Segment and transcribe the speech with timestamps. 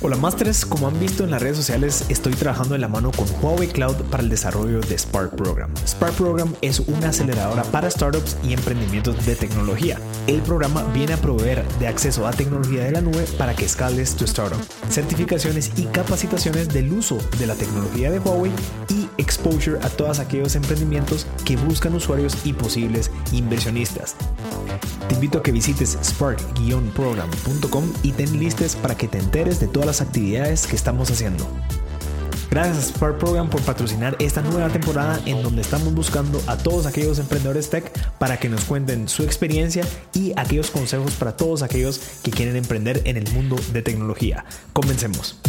[0.00, 3.26] Hola Masters, como han visto en las redes sociales, estoy trabajando en la mano con
[3.40, 5.72] Huawei Cloud para el desarrollo de Spark Program.
[5.86, 9.98] Spark Program es una aceleradora para startups y emprendimientos de tecnología.
[10.26, 14.14] El programa viene a proveer de acceso a tecnología de la nube para que escales
[14.14, 14.60] tu startup,
[14.90, 18.52] certificaciones y capacitaciones del uso de la tecnología de Huawei
[18.90, 24.16] y exposure a todos aquellos emprendimientos que buscan usuarios y posibles inversionistas.
[25.08, 29.86] Te invito a que visites spark-program.com y ten listes para que te enteres de todas
[29.86, 31.46] las actividades que estamos haciendo.
[32.54, 36.86] Gracias a Spark Program por patrocinar esta nueva temporada en donde estamos buscando a todos
[36.86, 42.00] aquellos emprendedores tech para que nos cuenten su experiencia y aquellos consejos para todos aquellos
[42.22, 44.44] que quieren emprender en el mundo de tecnología.
[44.72, 45.40] Comencemos.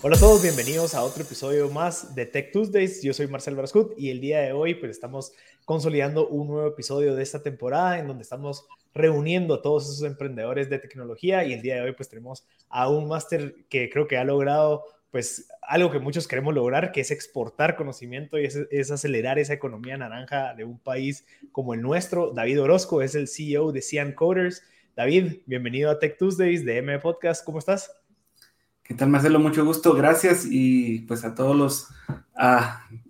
[0.00, 3.02] Hola a todos, bienvenidos a otro episodio más de Tech Tuesdays.
[3.02, 5.32] Yo soy Marcel Brascut y el día de hoy pues estamos
[5.64, 10.70] consolidando un nuevo episodio de esta temporada en donde estamos reuniendo a todos esos emprendedores
[10.70, 14.16] de tecnología y el día de hoy pues tenemos a un máster que creo que
[14.16, 19.40] ha logrado pues algo que muchos queremos lograr, que es exportar conocimiento y es, acelerar
[19.40, 22.30] esa economía naranja de un país como el nuestro.
[22.30, 24.62] David Orozco es el CEO de Cian Coders.
[24.94, 27.44] David, bienvenido a Tech Tuesdays de M Podcast.
[27.44, 27.97] ¿Cómo estás?
[28.88, 29.38] ¿Qué tal, Marcelo?
[29.38, 30.46] Mucho gusto, gracias.
[30.50, 31.88] Y pues a todos los,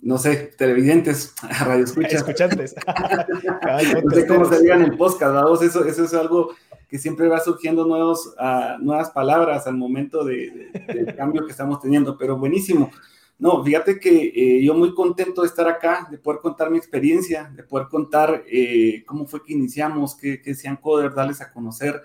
[0.03, 2.75] no sé, televidentes, a radio escuchantes.
[4.05, 5.63] no sé cómo se digan en podcast, ¿verdad?
[5.63, 6.53] Eso, eso es algo
[6.89, 8.35] que siempre va surgiendo nuevos,
[8.81, 12.91] nuevas palabras al momento de, del cambio que estamos teniendo, pero buenísimo.
[13.39, 17.53] No, fíjate que eh, yo muy contento de estar acá, de poder contar mi experiencia,
[17.55, 22.03] de poder contar eh, cómo fue que iniciamos, qué, qué sean Coder, darles a conocer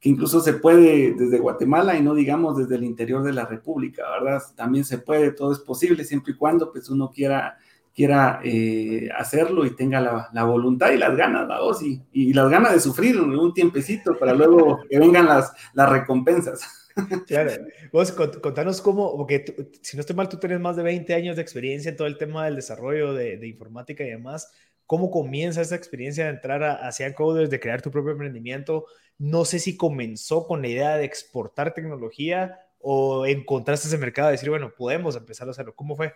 [0.00, 4.02] que incluso se puede desde Guatemala y no digamos desde el interior de la República,
[4.10, 4.42] ¿verdad?
[4.56, 7.58] También se puede, todo es posible, siempre y cuando pues uno quiera,
[7.94, 10.00] quiera eh, hacerlo y tenga
[10.32, 11.46] la, voluntad y las ganas.
[11.82, 16.76] Y, y, las ganas de sufrir un tiempecito para luego que vengan las, las recompensas.
[17.26, 17.52] Claro,
[17.92, 19.44] vos contanos cómo, porque
[19.80, 22.18] si no estoy mal, tú tienes más de 20 años de experiencia en todo el
[22.18, 24.50] tema del desarrollo de, de informática y demás.
[24.86, 28.86] ¿Cómo comienza esa experiencia de entrar a, hacia Coders, de crear tu propio emprendimiento?
[29.20, 34.32] No sé si comenzó con la idea de exportar tecnología o encontraste ese mercado de
[34.32, 35.74] decir, bueno, podemos empezar a hacerlo.
[35.76, 36.14] ¿Cómo fue?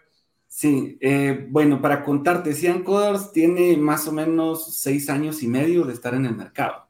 [0.49, 5.85] Sí, eh, bueno, para contarte, Cian Coders tiene más o menos seis años y medio
[5.85, 6.87] de estar en el mercado,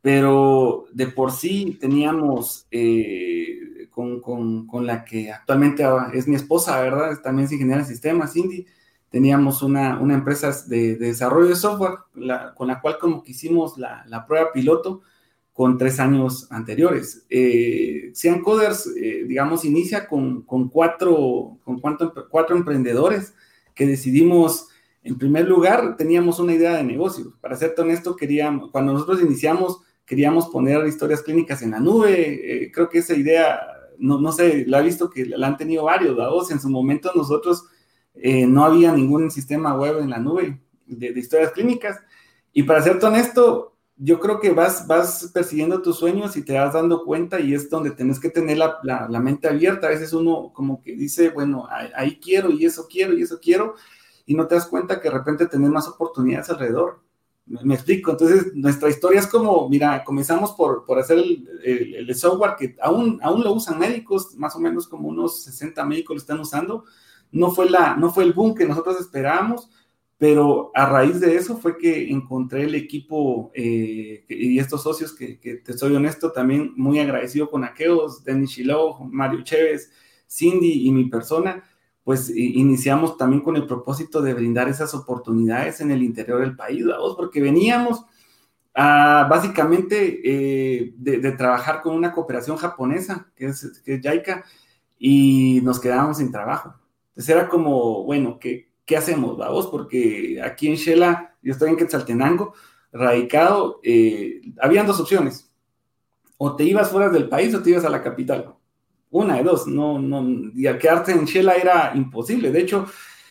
[0.00, 6.80] pero de por sí teníamos eh, con, con, con, la que actualmente es mi esposa,
[6.80, 7.18] ¿verdad?
[7.22, 8.66] También es ingeniera de sistemas, Cindy
[9.10, 11.98] teníamos una, una empresa de, desarrollo de software
[12.54, 15.02] con la cual como que hicimos la, la prueba piloto
[15.54, 17.24] con tres años anteriores.
[17.30, 23.32] Eh, Coders, eh, digamos, inicia con, cuatro, con cuatro, cuatro emprendedores
[23.74, 24.68] que decidimos,
[25.04, 27.34] en primer lugar, teníamos una idea de negocio.
[27.40, 32.64] Para ser honesto, queríamos, cuando nosotros iniciamos, queríamos poner historias clínicas en la nube.
[32.64, 33.60] Eh, creo que esa idea,
[33.98, 36.50] no, no sé, la he visto que la han tenido varios, dados.
[36.50, 37.64] En su momento nosotros
[38.16, 42.00] eh, no había ningún sistema web en la nube de, historias clínicas.
[42.52, 46.74] Y para ser honesto, yo creo que vas, vas persiguiendo tus sueños y te vas
[46.74, 49.86] dando cuenta y es donde tenés que tener la, la, mente abierta.
[49.86, 53.74] A veces uno como que dice, bueno, ahí, quiero y eso quiero y eso quiero,
[54.26, 57.02] y no te das cuenta que de repente tenés más oportunidades alrededor.
[57.46, 58.10] Me, explico.
[58.10, 62.74] Entonces, nuestra historia es como, mira, comenzamos por, por hacer el, el, el, software que
[62.80, 66.84] aún, aún lo usan médicos, más o menos como unos 60 médicos lo están usando,
[67.30, 69.68] no fue, la, no fue el boom que nosotros esperábamos,
[70.16, 75.36] pero a raíz de eso fue que encontré el equipo eh, y estos socios que,
[75.64, 79.90] te soy honesto, también muy agradecido con aquellos, Denis Shiloh, Mario Chévez,
[80.28, 81.64] Cindy y mi persona,
[82.04, 86.84] pues iniciamos también con el propósito de brindar esas oportunidades en el interior del país,
[87.16, 88.04] porque veníamos
[88.74, 94.44] básicamente eh, de, trabajar con una cooperación japonesa, que es, que JICA,
[94.98, 96.74] y nos quedábamos sin trabajo.
[97.10, 99.66] Entonces era como, bueno, ¿qué, qué hacemos, vamos?
[99.68, 102.54] Porque aquí en Shela, yo estoy en Quetzaltenango,
[102.92, 105.50] radicado, eh, habían dos opciones.
[106.36, 108.54] O te ibas fuera del país o te ibas a la capital.
[109.10, 112.50] Una de dos, no, no, y al quedarte en Shela era imposible.
[112.50, 112.86] De hecho,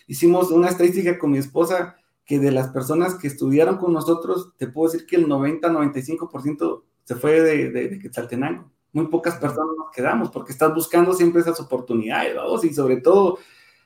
[0.07, 4.67] hicimos una estadística con mi esposa que de las personas que estudiaron con nosotros, te
[4.67, 8.71] puedo decir que el 90-95% se fue de, de, de, Quetzaltenango.
[8.93, 13.39] Muy pocas personas nos quedamos porque estás buscando siempre esas oportunidades, vamos, y sobre todo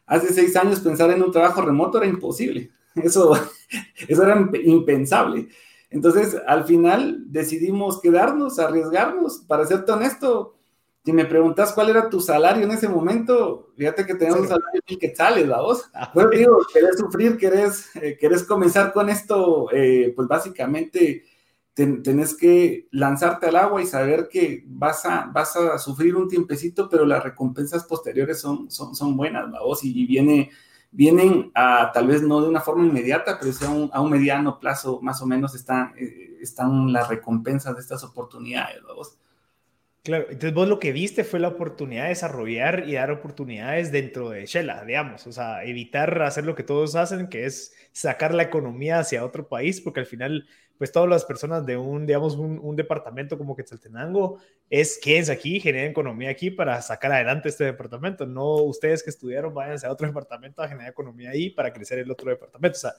[0.08, 2.72] hace seis años pensar en un trabajo remoto era imposible.
[2.96, 3.34] Eso,
[4.08, 5.50] eso era impensable.
[5.92, 9.38] Entonces, al final decidimos quedarnos, arriesgarnos.
[9.48, 10.56] Para serte honesto,
[11.06, 14.82] si me preguntas cuál era tu salario en ese momento, fíjate que tenemos un salario
[14.86, 15.90] que quetzales, la voz.
[16.14, 21.24] Bueno, digo, querés sufrir, querés, eh, querés comenzar con esto, eh, pues básicamente
[21.78, 26.90] tenés que lanzarte al agua y saber que vas a, vas a sufrir un tiempecito,
[26.90, 30.50] pero las recompensas posteriores son, son, son buenas, vos, y, viene,
[30.90, 35.00] vienen a tal vez no de una forma inmediata, pero sea a un mediano plazo
[35.02, 39.18] más o menos están, eh, están las recompensas de estas oportunidades, vos.
[40.08, 44.30] Claro, entonces vos lo que viste fue la oportunidad de desarrollar y dar oportunidades dentro
[44.30, 48.44] de Shella, digamos, o sea, evitar hacer lo que todos hacen, que es sacar la
[48.44, 52.76] economía hacia otro país, porque al final pues todas las personas de un, digamos, un,
[52.78, 54.40] departamento como Quetzaltenango
[54.70, 58.26] es quédense aquí, generen economía aquí para sacar adelante este departamento.
[58.26, 62.10] No ustedes que estudiaron, váyanse a otro departamento a generar economía ahí para crecer el
[62.10, 62.78] otro departamento.
[62.78, 62.94] O sea,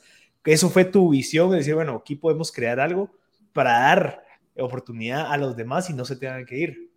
[0.45, 3.11] eso fue tu visión de decir, bueno, aquí podemos crear algo
[3.55, 4.25] para dar
[4.59, 6.88] oportunidad a los demás y no se tengan que ir.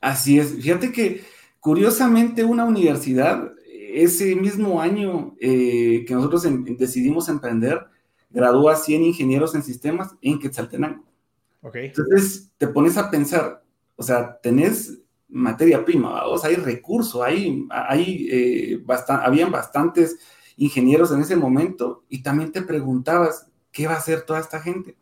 [0.00, 0.54] Así es.
[0.54, 1.22] Fíjate que
[1.60, 3.52] curiosamente una universidad,
[3.92, 6.46] ese mismo año eh, que nosotros
[6.78, 7.86] decidimos emprender,
[8.30, 11.04] gradúa 100 ingenieros en sistemas en Quetzaltenango.
[11.62, 11.86] Okay.
[11.86, 13.64] Entonces te pones a pensar,
[13.96, 14.98] o sea, tenés
[15.28, 20.16] materia prima, o sea, hay recursos, hay, hay eh, habían bastantes
[20.56, 24.96] ingenieros en ese momento y también te preguntabas, ¿qué va a hacer toda esta gente?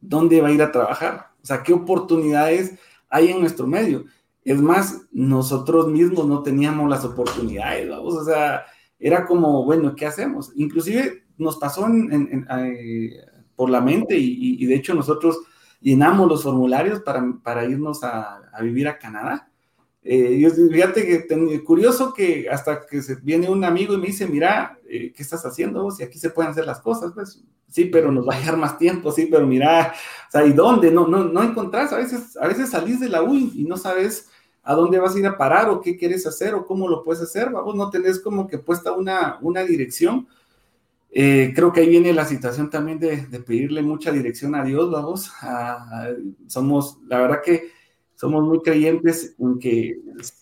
[0.00, 1.30] ¿Dónde va a ir a trabajar?
[1.42, 2.74] O sea, ¿qué oportunidades
[3.08, 4.04] hay en nuestro medio?
[4.44, 8.64] Es más, nosotros mismos no teníamos las oportunidades, vamos, o sea,
[8.98, 10.52] era como, bueno, ¿qué hacemos?
[10.56, 13.10] Inclusive nos pasó eh,
[13.56, 15.40] por la mente y, de hecho nosotros
[15.80, 19.50] llenamos los formularios para, irnos a, vivir a Canadá.
[20.02, 25.12] Eh, fíjate que curioso que hasta que viene un amigo y me dice, mira, eh,
[25.14, 25.90] ¿qué estás haciendo?
[25.90, 28.78] Si aquí se pueden hacer las cosas, pues sí, pero nos va a llevar más
[28.78, 29.92] tiempo, sí, pero mira,
[30.28, 30.90] o sea, ¿y dónde?
[30.90, 34.29] No, no, no encontrás, a veces, a veces salís de la U y no sabes
[34.70, 37.20] a dónde vas a ir a parar o qué quieres hacer o cómo lo puedes
[37.20, 40.28] hacer, vamos, no tenés como que puesta una, una dirección.
[41.10, 45.32] Eh, creo que ahí viene la situación también de, pedirle mucha dirección a Dios, vamos.
[46.46, 47.72] somos, la verdad que
[48.14, 49.98] somos muy creyentes en que,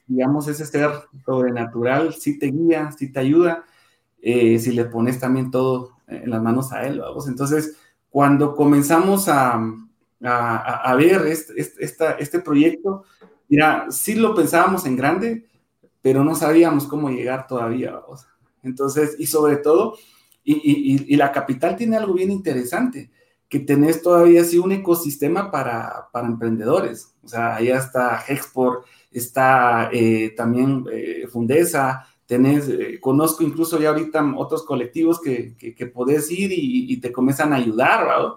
[0.07, 0.91] digamos, ese ser
[1.25, 3.65] sobrenatural sí te guía, sí te ayuda,
[4.21, 7.29] eh, si le pones también todo en las manos a Él, vamos.
[7.29, 7.79] Entonces,
[8.11, 9.59] cuando comenzamos a,
[10.21, 11.55] a, ver este,
[12.19, 13.05] este, proyecto,
[13.49, 15.47] mira, sí lo pensábamos en grande,
[16.01, 18.27] pero no sabíamos cómo llegar todavía, vamos.
[18.63, 19.97] Entonces, y sobre todo,
[20.45, 23.11] y, la capital tiene algo bien interesante,
[23.49, 27.15] que tenés todavía así un ecosistema para, emprendedores.
[27.23, 33.89] O sea, allá está Hexport, está eh, también eh, Fundesa, tenés, eh, conozco incluso ya
[33.89, 38.33] ahorita otros colectivos que, que, podés ir y, te comienzan a ayudar, ¿verdad?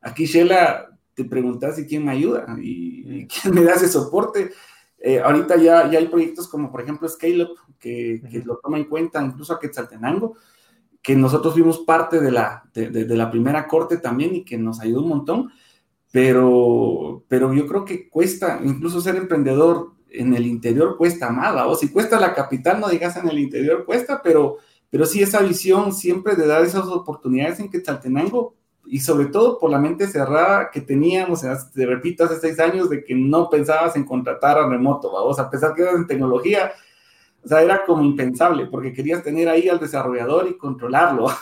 [0.00, 4.52] Aquí, Shela, te preguntas si quién me ayuda y, quién me da ese soporte.
[5.24, 8.84] ahorita ya, ya hay proyectos como, por ejemplo, Scale Up, que, que lo toma en
[8.84, 10.36] cuenta incluso a Quetzaltenango,
[11.02, 15.02] que nosotros fuimos parte de la, de, la primera corte también y que nos ayudó
[15.02, 15.50] un montón,
[16.12, 21.74] pero, pero yo creo que cuesta, incluso ser emprendedor en el interior cuesta más, o
[21.74, 24.58] si cuesta la capital, no digas en el interior cuesta, pero,
[24.90, 28.54] pero sí esa visión siempre de dar esas oportunidades en Quetzaltenango
[28.86, 31.42] y sobre todo por la mente cerrada que teníamos,
[31.72, 35.48] te repito, hace seis años de que no pensabas en contratar a remoto, vamos, a
[35.50, 36.72] pesar que eras en tecnología,
[37.44, 41.26] o sea, era como impensable, porque querías tener ahí al desarrollador y controlarlo.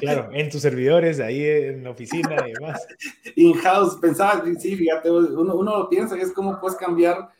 [0.00, 2.86] Claro, en tus servidores, ahí en la oficina y demás.
[3.36, 7.30] In-house, pensaba, sí, fíjate, uno, uno lo piensa y es como puedes cambiar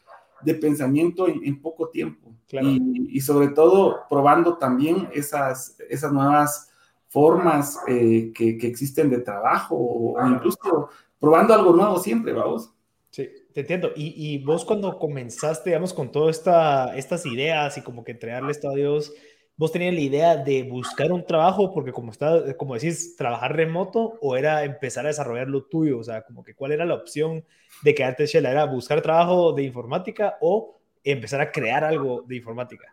[0.40, 2.34] de pensamiento en, poco tiempo.
[2.50, 6.71] Y, sobre todo probando también esas, esas nuevas
[7.12, 10.88] formas eh, que, que, existen de trabajo o, incluso
[11.20, 12.72] probando algo nuevo siempre, vamos.
[13.10, 13.90] Sí, te entiendo.
[13.94, 18.50] Y, y, vos cuando comenzaste, digamos, con todas esta, estas ideas y como que entregarle
[18.50, 19.12] esto a Dios,
[19.58, 24.18] vos tenías la idea de buscar un trabajo, porque como, está, como decís, trabajar remoto
[24.22, 27.44] o era empezar a desarrollar lo tuyo, o sea, como que cuál era la opción
[27.82, 32.86] de quedarte Shela, era buscar trabajo de informática o empezar a crear algo de informática.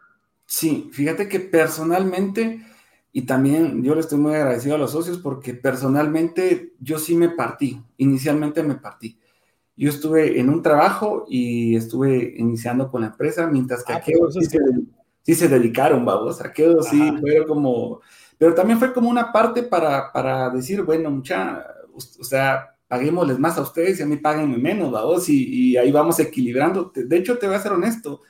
[0.45, 2.59] Sí, fíjate que personalmente,
[3.19, 7.29] y también yo le estoy muy agradecido a los socios porque personalmente yo sí me
[7.29, 9.19] partí, inicialmente me partí
[9.79, 14.33] yo estuve en un trabajo y estuve iniciando con la empresa, mientras que ah, aquellos
[14.33, 18.01] sí, se, dedicaron, vamos, aquellos sí fue como,
[18.37, 23.57] pero también fue como una parte para, para decir, bueno, mucha, o sea, paguémosles más
[23.57, 26.91] a ustedes y a mí páguenme menos, vamos, y, y ahí vamos equilibrando.
[26.93, 28.23] De hecho, te voy a ser honesto,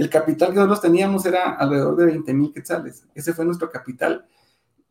[0.00, 4.26] el capital que nosotros teníamos era alrededor de 20 mil quetzales, ese fue nuestro capital.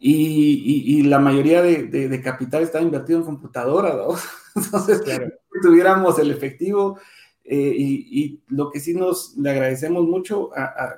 [0.01, 4.15] Y, y, la mayoría de, de, capital estaba invertido en computadoras, ¿no?
[4.55, 5.29] Entonces, claro
[5.61, 6.99] tuviéramos el efectivo.
[7.43, 10.51] Eh, y, lo que sí nos le agradecemos mucho,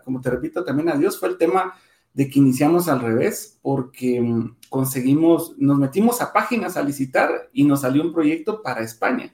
[0.04, 1.74] como te repito, también a Dios, fue el tema
[2.14, 7.64] de que iniciamos al revés, porque mm, conseguimos, nos metimos a páginas a licitar y
[7.64, 9.34] nos salió un proyecto para España.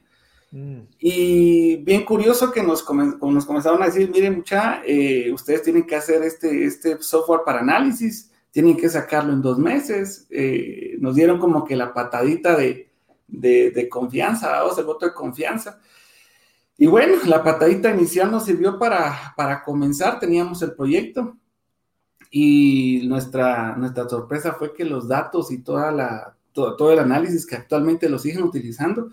[0.50, 0.80] Mm.
[0.98, 5.96] Y bien curioso que nos, nos comenzaron a decir, miren mucha, eh, ustedes tienen que
[5.96, 10.26] hacer este, este software para análisis, tienen que sacarlo en dos meses.
[10.30, 12.90] Eh, nos dieron como que la patadita de,
[13.28, 15.80] de, confianza, vamos, el voto de confianza.
[16.76, 21.36] Y bueno, la patadita inicial nos sirvió para, para comenzar, teníamos el proyecto
[22.30, 27.46] y nuestra, nuestra sorpresa fue que los datos y toda la, todo, todo el análisis
[27.46, 29.10] que actualmente lo siguen utilizando,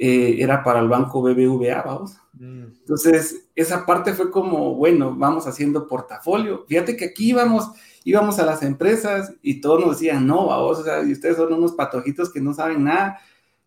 [0.00, 2.16] eh, era para el banco BBVA, vamos.
[2.34, 2.66] Mm.
[2.80, 6.64] Entonces, esa parte fue como, bueno, vamos haciendo portafolio.
[6.68, 7.72] Fíjate que aquí íbamos,
[8.04, 11.52] íbamos a las empresas y todos nos decían, no, vamos, o sea, y ustedes son
[11.52, 13.18] unos patojitos que no saben nada.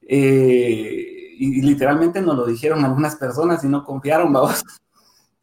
[0.04, 4.64] Eh, y, literalmente nos lo dijeron algunas personas y no confiaron, vamos.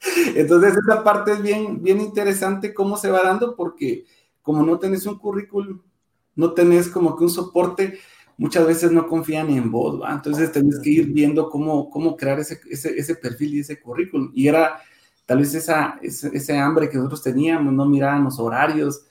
[0.35, 4.07] Entonces, esa parte es bien, bien interesante cómo se va dando porque
[4.41, 5.83] como no tenés un currículum,
[6.35, 7.99] no tenés como que un soporte,
[8.39, 10.13] muchas veces no confían en vos, ¿va?
[10.13, 14.31] Entonces tenés que ir viendo cómo, cómo crear ese, ese, perfil y ese currículum.
[14.33, 14.81] Y era
[15.27, 19.05] tal vez esa, ese, hambre que nosotros teníamos, no mirábamos horarios.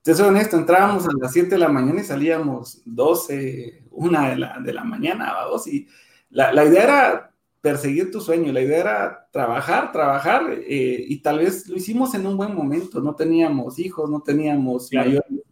[0.00, 4.36] Te soy honesto, entrábamos a las 7 de la mañana y salíamos 12, 1 de
[4.36, 5.86] la, de la mañana, vamos, y
[6.30, 11.40] la, la, idea era perseguir tu sueño, la idea era trabajar, trabajar, eh, y tal
[11.40, 15.42] vez lo hicimos en un buen momento, no teníamos hijos, no teníamos mayores,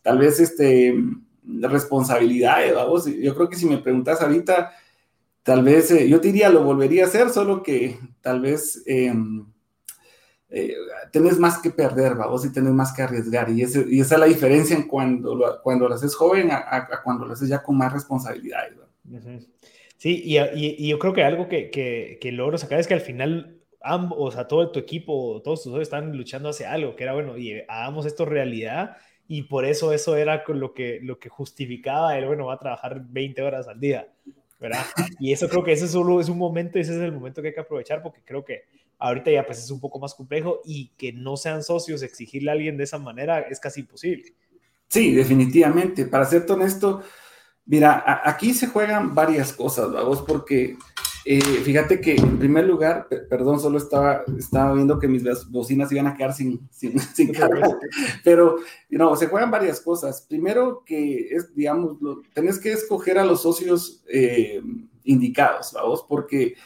[0.00, 0.94] tal vez este
[1.42, 3.06] responsabilidades, vamos.
[3.06, 4.72] Yo creo que si me preguntas ahorita,
[5.42, 9.46] tal vez eh, yo te diría lo volvería a hacer, solo que tal vez em,
[10.48, 10.74] eh,
[11.10, 13.50] tenés más que perder, vamos, y tenés más que arriesgar.
[13.50, 17.32] Y, esa es la diferencia en cuando lo, cuando lo haces joven a, cuando lo
[17.32, 18.74] haces ya con más responsabilidades.
[19.96, 23.62] Sí, y, yo creo que algo que, que, que logro sacar es que al final
[23.80, 27.36] ambos, o sea, todo tu equipo, todos tus están luchando hacia algo, que era bueno,
[27.36, 28.96] y hagamos esto realidad
[29.32, 33.02] y por eso eso era lo que, lo que justificaba el, bueno, va a trabajar
[33.02, 34.06] 20 horas al día,
[34.60, 34.84] ¿verdad?
[35.18, 37.54] Y eso creo que ese solo es un momento, ese es el momento que hay
[37.54, 38.64] que aprovechar porque creo que
[38.98, 42.52] ahorita ya pues es un poco más complejo y que no sean socios, exigirle a
[42.52, 44.34] alguien de esa manera es casi imposible.
[44.88, 46.04] Sí, definitivamente.
[46.04, 47.02] Para ser honesto,
[47.64, 50.76] mira, aquí se juegan varias cosas, vamos, porque
[51.24, 56.08] eh, fíjate que en primer lugar, perdón, solo estaba, estaba viendo que mis bocinas iban
[56.08, 57.78] a quedar sin, sin, sin carga,
[58.24, 58.56] pero
[58.90, 60.26] no, se juegan varias cosas.
[60.28, 61.96] Primero que es, digamos,
[62.32, 64.60] tenés que escoger a los socios eh,
[65.04, 66.56] indicados, vamos, porque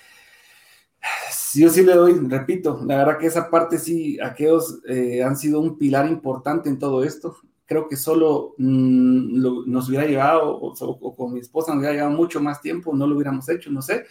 [1.54, 5.60] yo sí le doy, repito, la verdad que esa parte sí, aquellos eh, han sido
[5.60, 7.36] un pilar importante en todo esto.
[7.66, 12.16] Creo que solo mm, nos hubiera llevado, o, o, con mi esposa nos hubiera llevado
[12.16, 14.06] mucho más tiempo, no lo hubiéramos hecho, no sé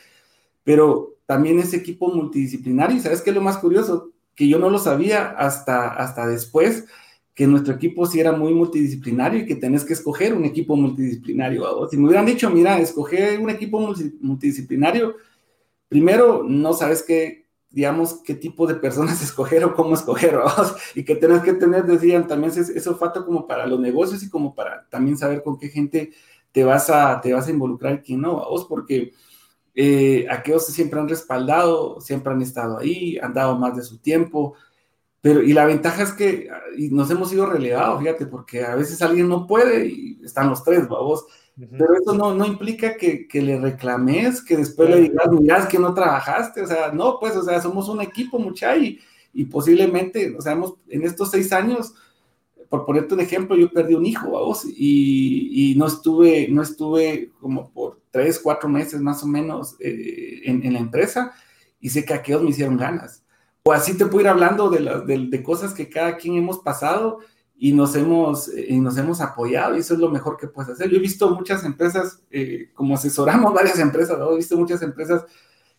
[0.66, 4.12] pero también ese equipo multidisciplinario, ¿sabes qué es lo más curioso?
[4.36, 6.86] Que yo no lo sabía hasta, hasta después,
[7.34, 11.88] que nuestro equipo sí era muy multidisciplinario y que tenés que escoger un equipo multidisciplinario.
[11.90, 15.16] Si me hubieran dicho, mira, escoger un equipo multidisciplinario,
[15.88, 20.40] primero no sabes qué, digamos, qué tipo de personas escoger o cómo escoger,
[20.96, 24.56] y que tenés que tener, decían, también eso falta como para los negocios y como
[24.56, 26.12] para también saber con qué gente
[26.52, 29.12] te vas a, te vas a involucrar y quién no, vos, porque
[29.76, 34.56] eh, aquellos siempre han respaldado, siempre han estado ahí, han dado más de su tiempo,
[35.22, 36.48] pero y la ventaja es que
[36.92, 40.88] nos hemos ido relegados, fíjate, porque a veces alguien no puede y están los tres,
[40.88, 41.26] vamos.
[41.58, 45.80] Pero eso no, no implica que, que, le reclames, que después le digas, mira, que
[45.80, 49.00] no trabajaste, o sea, no, pues, o sea, somos un equipo, mucha, y,
[49.34, 51.96] y posiblemente, o sea, hemos, en estos seis años,
[52.70, 57.32] por ponerte un ejemplo, yo perdí un hijo, vamos, y, y no estuve, no estuve
[57.40, 61.34] como por tres, cuatro meses más o menos eh, en, la empresa
[61.82, 63.26] y sé que aquellos me hicieron ganas.
[63.64, 67.20] O así te puedo ir hablando de, cosas que cada quien hemos pasado
[67.58, 70.72] y nos hemos, eh, y nos hemos apoyado y eso es lo mejor que puedes
[70.72, 70.90] hacer.
[70.90, 75.26] Yo he visto muchas empresas, eh, como asesoramos varias empresas, he visto muchas empresas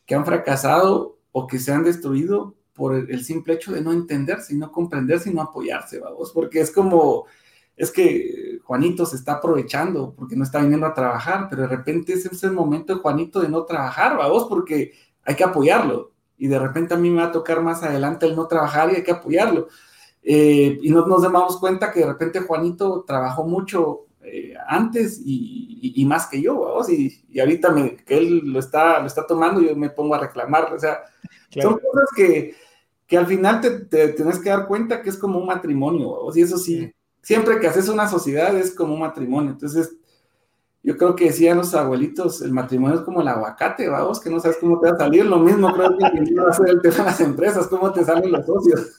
[0.05, 4.53] que han fracasado o que se han destruido por el, simple hecho de no entenderse
[4.53, 7.25] y no comprenderse y no apoyarse, vamos, porque es como
[7.79, 12.15] es que Juanito se está aprovechando porque no está viniendo a trabajar, pero de repente
[12.15, 14.93] ese es el momento de Juanito de no trabajar, vamos, porque
[15.23, 16.11] hay que apoyarlo.
[16.37, 18.97] Y de repente a mí me va a tocar más adelante el no trabajar y
[18.97, 19.69] hay que apoyarlo.
[20.21, 26.05] Eh, y no nos damos cuenta que de repente Juanito trabajó mucho eh, antes y,
[26.05, 29.61] más que yo, vamos, y, y ahorita me, que él lo está, lo está tomando,
[29.61, 30.75] yo me pongo a reclamar.
[30.75, 31.05] O sea,
[31.63, 32.57] son cosas que,
[33.07, 36.37] que al final te, te, tienes que dar cuenta que es como un matrimonio, vamos,
[36.37, 36.93] y eso sí
[37.27, 39.51] siempre que haces una sociedad es como un matrimonio.
[39.51, 39.97] Entonces,
[40.81, 44.39] yo creo que decían los abuelitos, el matrimonio es como el aguacate, vamos, que no
[44.39, 45.27] sabes cómo te va a salir.
[45.27, 48.31] Lo mismo creo que va a ser el tema de las empresas, cómo te salen
[48.31, 48.93] los socios.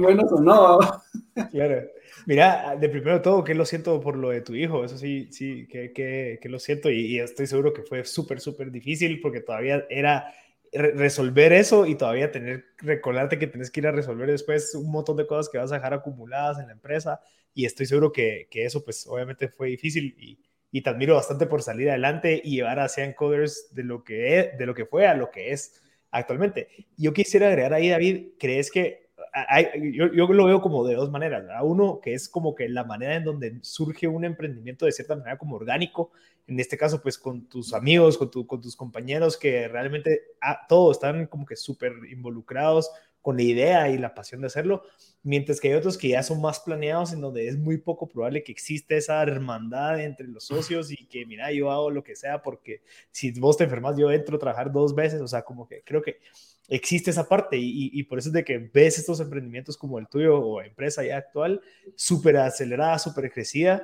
[0.00, 0.80] buenos o no.
[1.52, 1.82] Claro.
[2.26, 5.68] Mira, de primero todo, que lo siento por lo de tu hijo, eso sí, sí,
[5.68, 9.40] que, que, que lo siento y, y, estoy seguro que fue súper, súper difícil porque
[9.40, 10.34] todavía era
[10.72, 15.16] resolver eso y todavía tener, recordarte que tienes que ir a resolver después un montón
[15.16, 17.20] de cosas que vas a dejar acumuladas en la empresa
[17.54, 20.38] y estoy seguro que, que eso pues obviamente fue difícil y,
[20.70, 24.38] y, te admiro bastante por salir adelante y llevar a Sean Coders de lo que,
[24.38, 26.68] es, de lo que fue a lo que es actualmente.
[26.96, 29.09] Yo quisiera agregar ahí, David, ¿crees que
[29.92, 31.44] yo, yo, lo veo como de dos maneras.
[31.50, 35.16] a Uno, que es como que la manera en donde surge un emprendimiento de cierta
[35.16, 36.10] manera como orgánico,
[36.46, 40.66] en este caso, pues con tus amigos, con, tu, con tus compañeros que realmente ah,
[40.68, 42.90] todos están como que súper involucrados
[43.22, 44.82] con la idea y la pasión de hacerlo,
[45.22, 48.42] mientras que hay otros que ya son más planeados en donde es muy poco probable
[48.42, 52.42] que exista esa hermandad entre los socios y que, mira, yo hago lo que sea
[52.42, 55.82] porque si vos te enfermas, yo entro a trabajar dos veces, o sea, como que
[55.82, 56.20] creo que
[56.68, 60.38] existe esa parte y, por eso es de que ves estos emprendimientos como el tuyo
[60.38, 61.60] o empresa ya actual,
[61.96, 63.82] súper acelerada, súper crecida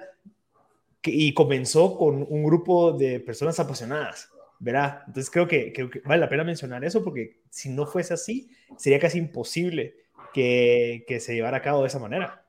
[1.02, 5.02] y comenzó con un grupo de personas apasionadas, ¿verdad?
[5.06, 5.72] Entonces creo que,
[6.04, 9.96] vale la pena mencionar eso porque si no fuese así, sería casi imposible
[10.32, 12.44] que, que se llevara a cabo de esa manera.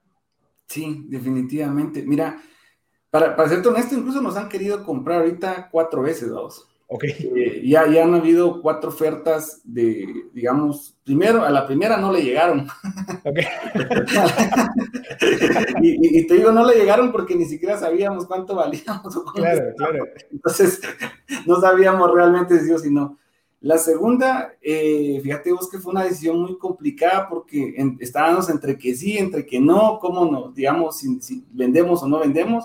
[0.68, 2.04] Sí, definitivamente.
[2.04, 2.42] Mira,
[3.10, 6.68] para, para ser honesto, incluso nos han querido comprar ahorita cuatro veces, dos.
[6.90, 7.12] Okay.
[7.36, 12.24] Eh, ya, ya han habido cuatro ofertas de, digamos, primero, a la primera no le
[12.24, 12.66] llegaron.
[13.26, 13.44] Okay.
[15.82, 19.22] y, y, te digo, no le llegaron porque ni siquiera sabíamos cuánto valíamos.
[19.36, 20.06] claro, claro.
[20.32, 20.80] Entonces,
[21.46, 23.18] no sabíamos realmente si o si no.
[23.60, 28.96] La segunda, eh, fíjate vos que fue una decisión muy complicada porque estábamos entre que
[28.96, 32.64] sí, entre que no, cómo nos, digamos, si, si vendemos o no vendemos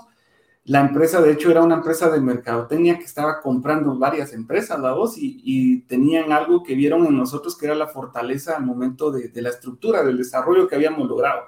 [0.65, 4.93] la empresa, de hecho, era una empresa de mercadotecnia que estaba comprando varias empresas, la
[4.93, 9.29] voz, y, tenían algo que vieron en nosotros que era la fortaleza al momento de,
[9.41, 11.43] la estructura, del desarrollo que habíamos logrado,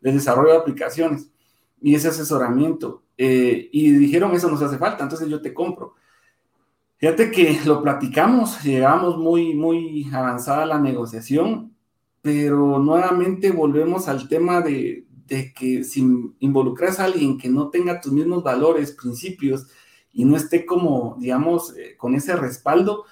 [0.00, 1.30] del desarrollo de aplicaciones
[1.80, 3.02] y ese asesoramiento.
[3.16, 5.94] Eh, y dijeron, eso nos hace falta, entonces yo te compro.
[6.98, 11.72] Fíjate que lo platicamos, llegamos muy, muy avanzada la negociación,
[12.20, 16.06] pero nuevamente volvemos al tema de, de que si
[16.38, 19.66] involucras a alguien que no tenga tus mismos valores, principios
[20.12, 23.04] y no esté como, digamos, eh, con ese respaldo,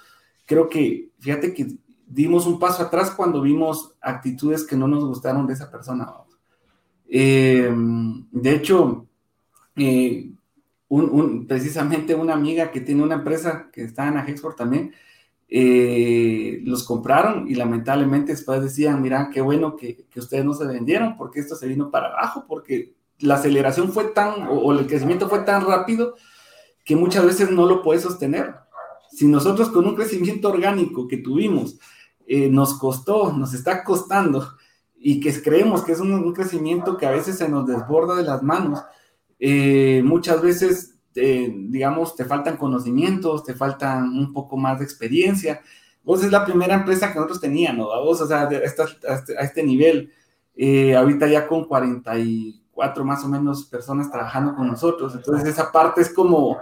[0.45, 1.67] creo que, fíjate que
[2.07, 6.11] dimos un paso atrás cuando vimos actitudes que no nos gustaron de esa persona.
[7.07, 9.07] Em, de hecho,
[9.75, 10.31] eh,
[11.47, 14.93] precisamente una amiga que tiene una empresa que está en Agexport también,
[15.47, 21.17] eh, los compraron y lamentablemente después decían, mira, qué bueno que, ustedes no se vendieron
[21.17, 25.39] porque esto se vino para abajo, porque la aceleración fue tan, o, el crecimiento fue
[25.39, 26.15] tan rápido
[26.83, 28.55] que muchas veces no lo puedes sostener.
[29.11, 31.77] Si nosotros con un crecimiento orgánico que tuvimos
[32.27, 34.55] eh, nos costó, nos está costando
[34.97, 38.41] y que creemos que es un, crecimiento que a veces se nos desborda de las
[38.41, 38.81] manos,
[39.39, 45.61] eh, muchas veces digamos, te faltan conocimientos, te faltan un poco más de experiencia.
[46.03, 48.03] Vos es la primera empresa que nosotros teníamos, ¿no?
[48.03, 50.11] Vos, o sea, a este, nivel,
[50.55, 56.01] eh, ahorita ya con 44 más o menos personas trabajando con nosotros, entonces esa parte
[56.01, 56.57] es como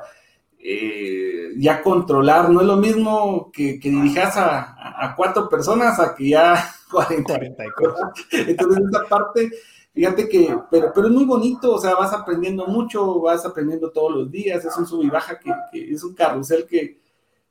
[0.60, 6.16] eh, ya controlar, no es lo mismo que, que dirijas a, a, cuatro personas a
[6.16, 6.56] que ya
[6.92, 7.34] 40.
[7.34, 8.12] 44.
[8.32, 9.52] Entonces esa parte
[9.94, 14.12] Fíjate que, pero, pero es muy bonito, o sea, vas aprendiendo mucho, vas aprendiendo todos
[14.12, 15.52] los días, es un sub y baja que,
[15.94, 17.00] es un carrusel que,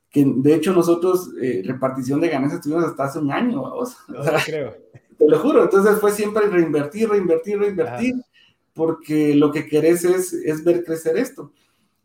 [0.09, 4.41] que de hecho nosotros eh, repartición de ganancias tuvimos hasta hace un año, o sea,
[4.45, 4.75] creo.
[5.17, 8.15] Te lo juro, entonces fue siempre reinvertir, reinvertir, reinvertir,
[8.73, 11.53] porque lo que querés es, es ver crecer esto.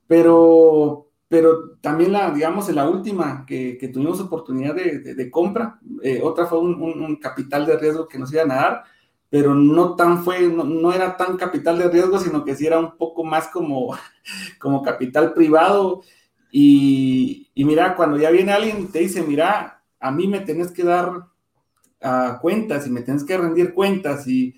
[0.07, 5.81] Pero, pero también la, digamos, en la última que, que tuvimos oportunidad de, de, compra,
[6.03, 8.85] eh, otra fue un, un, un, capital de riesgo que nos iban a dar,
[9.31, 12.97] pero no tan fue, no, era tan capital de riesgo, sino que sí era un
[12.97, 13.97] poco más como,
[14.59, 16.03] como capital privado.
[16.51, 20.83] Y, mira, cuando ya viene alguien y te dice, mira, a mí me tenés que
[20.83, 24.55] dar uh, cuentas y me tenés que rendir cuentas y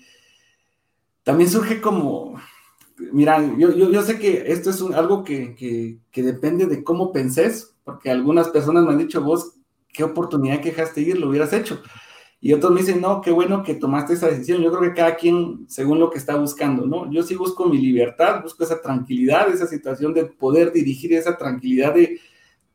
[1.23, 2.39] también surge como,
[3.11, 7.75] mira, yo, yo, sé que esto es algo que, que, que, depende de cómo pensés,
[7.83, 9.53] porque algunas personas me han dicho, vos,
[9.89, 11.81] qué oportunidad que dejaste ir, lo hubieras hecho.
[12.43, 14.63] Y otros me dicen, no, qué bueno que tomaste esa decisión.
[14.63, 17.09] Yo creo que cada quien, según lo que está buscando, ¿no?
[17.11, 21.93] Yo sí busco mi libertad, busco esa tranquilidad, esa situación de poder dirigir esa tranquilidad
[21.93, 22.19] de,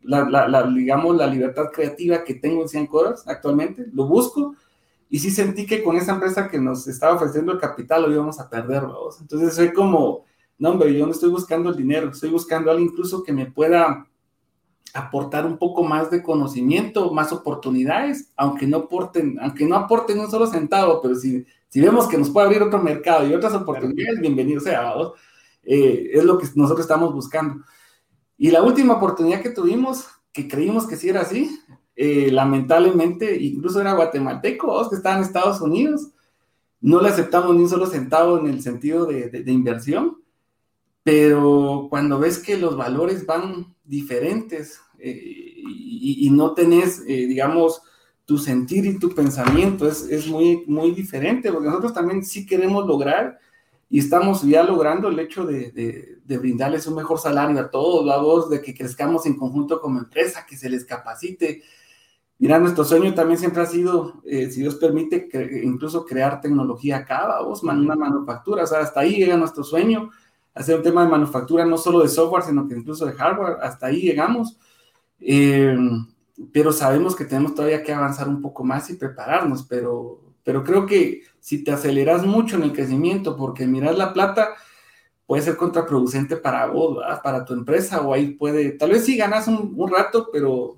[0.02, 3.86] la, digamos, la libertad creativa que tengo en 100 Coders actualmente.
[3.92, 4.54] Lo busco
[5.10, 8.38] y sí sentí que con esa empresa que nos estaba ofreciendo el capital lo íbamos
[8.38, 9.20] a perder, vamos.
[9.20, 10.24] Entonces soy como,
[10.58, 14.06] no, hombre, yo no estoy buscando el dinero, estoy buscando algo incluso que me pueda
[14.94, 20.30] aportar un poco más de conocimiento, más oportunidades, aunque no aporten, aunque no aporten un
[20.30, 24.20] solo centavo, pero si, si vemos que nos puede abrir otro mercado y otras oportunidades,
[24.20, 24.94] bienvenidos sea,
[25.64, 27.64] eh, es lo que nosotros estamos buscando.
[28.38, 31.58] Y la última oportunidad que tuvimos, que creímos que sí era así,
[31.94, 36.10] eh, lamentablemente, incluso era guatemalteco, que estaba en Estados Unidos,
[36.80, 40.22] no le aceptamos ni un solo centavo en el sentido de, de, inversión,
[41.02, 47.82] pero cuando ves que los valores van diferentes eh, y, y, no tenés, eh, digamos,
[48.24, 52.86] tu sentir y tu pensamiento es, es, muy, muy diferente, porque nosotros también sí queremos
[52.86, 53.38] lograr
[53.88, 58.04] y estamos ya logrando el hecho de, de, de brindarles un mejor salario a todos,
[58.04, 61.62] la voz de que crezcamos en conjunto como empresa, que se les capacite,
[62.38, 65.26] Mira, nuestro sueño también siempre ha sido, eh, si Dios permite,
[65.64, 70.10] incluso crear tecnología acá, vamos, una manufactura, o sea, hasta ahí llega nuestro sueño,
[70.56, 73.86] hacer un tema de manufactura no solo de software, sino que incluso de hardware, hasta
[73.86, 74.58] ahí llegamos.
[75.20, 75.76] Eh,
[76.52, 80.86] pero sabemos que tenemos todavía que avanzar un poco más y prepararnos, pero, pero creo
[80.86, 84.54] que si te aceleras mucho en el crecimiento porque miras la plata,
[85.26, 89.48] puede ser contraproducente para vos, para tu empresa, o ahí puede, tal vez sí ganas
[89.48, 90.76] un, un rato, pero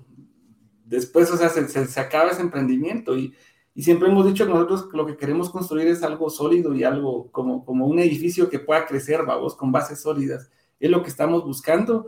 [0.85, 3.33] después, o sea, se, se, acaba ese emprendimiento y,
[3.79, 7.31] y, siempre hemos dicho que nosotros lo que queremos construir es algo sólido y algo
[7.31, 10.51] como, como un edificio que pueda crecer, vamos, con bases sólidas.
[10.81, 12.07] Es lo que estamos buscando.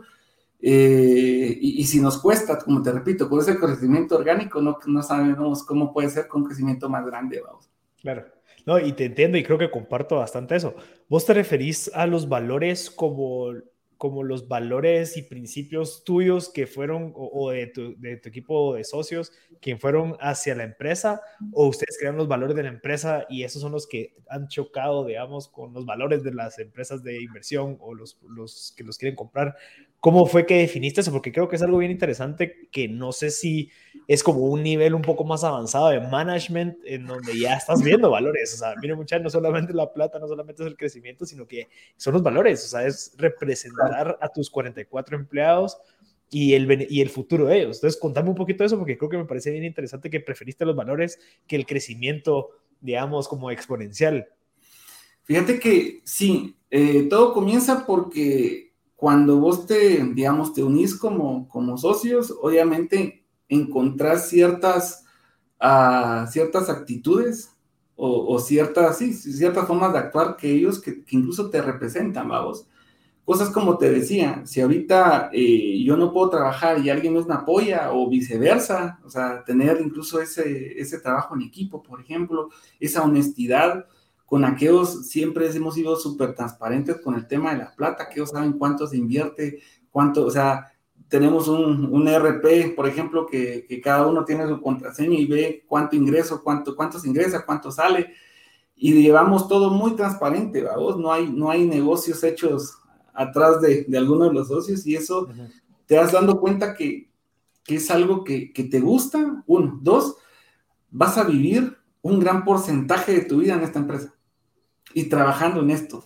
[0.60, 5.64] Eh, y, si nos cuesta, como te repito, con ese crecimiento orgánico, no, no sabemos
[5.64, 7.70] cómo puede ser con crecimiento más grande, vamos.
[8.02, 8.26] Claro.
[8.66, 10.74] No, y te entiendo y creo que comparto bastante eso.
[11.08, 13.50] ¿Vos te referís a los valores como
[14.02, 19.76] como los valores y principios tuyos que fueron, o, de, tu, equipo de socios, que
[19.76, 23.70] fueron hacia la empresa, o ustedes crean los valores de la empresa y esos son
[23.70, 28.74] los que han chocado, digamos, con los valores de las empresas de inversión o los
[28.76, 29.54] que los quieren comprar.
[30.02, 31.12] ¿Cómo fue que definiste eso?
[31.12, 33.70] Porque creo que es algo bien interesante que no sé si
[34.08, 38.10] es como un nivel un poco más avanzado de management en donde ya estás viendo
[38.10, 38.52] valores.
[38.52, 41.68] O sea, mire muchachos, no solamente la plata, no solamente es el crecimiento, sino que
[41.96, 42.64] son los valores.
[42.64, 45.78] O sea, es representar a tus 44 empleados
[46.30, 47.76] y el, y el futuro de ellos.
[47.76, 50.64] Entonces, contame un poquito de eso porque creo que me parece bien interesante que preferiste
[50.64, 52.48] los valores que el crecimiento,
[52.80, 54.26] digamos, como exponencial.
[55.22, 58.71] Fíjate que sí, eh, todo comienza porque
[59.02, 65.04] cuando vos te, digamos, te unís como, como socios, obviamente encontrás ciertas,
[65.60, 67.50] uh, ciertas actitudes
[67.96, 72.28] o, o, ciertas, sí, ciertas formas de actuar que ellos que, que, incluso te representan,
[72.28, 72.68] vamos.
[73.24, 77.90] Cosas como te decía, si ahorita eh, yo no puedo trabajar y alguien me apoya
[77.92, 83.84] o viceversa, o sea, tener incluso ese, ese trabajo en equipo, por ejemplo, esa honestidad,
[84.32, 88.30] con aquellos siempre hemos sido súper transparentes con el tema de la plata, que ellos
[88.30, 90.72] saben cuánto se invierte, cuánto, o sea,
[91.06, 95.66] tenemos un, un RP, por ejemplo, que, que, cada uno tiene su contraseña y ve
[95.68, 98.14] cuánto ingreso, cuánto, cuánto se ingresa, cuánto sale,
[98.74, 100.96] y llevamos todo muy transparente, ¿vamos?
[100.96, 102.78] No hay, no hay negocios hechos
[103.12, 105.28] atrás de, de alguno de los socios y eso
[105.84, 107.10] te das dando cuenta que,
[107.64, 110.16] que es algo que, que te gusta, uno, dos,
[110.90, 114.14] vas a vivir un gran porcentaje de tu vida en esta empresa
[114.94, 116.04] y trabajando en esto.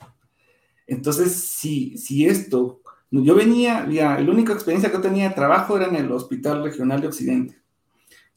[0.87, 5.87] Entonces, si, si esto, yo venía, ya, la única experiencia que tenía de trabajo era
[5.87, 7.59] en el Hospital Regional de Occidente.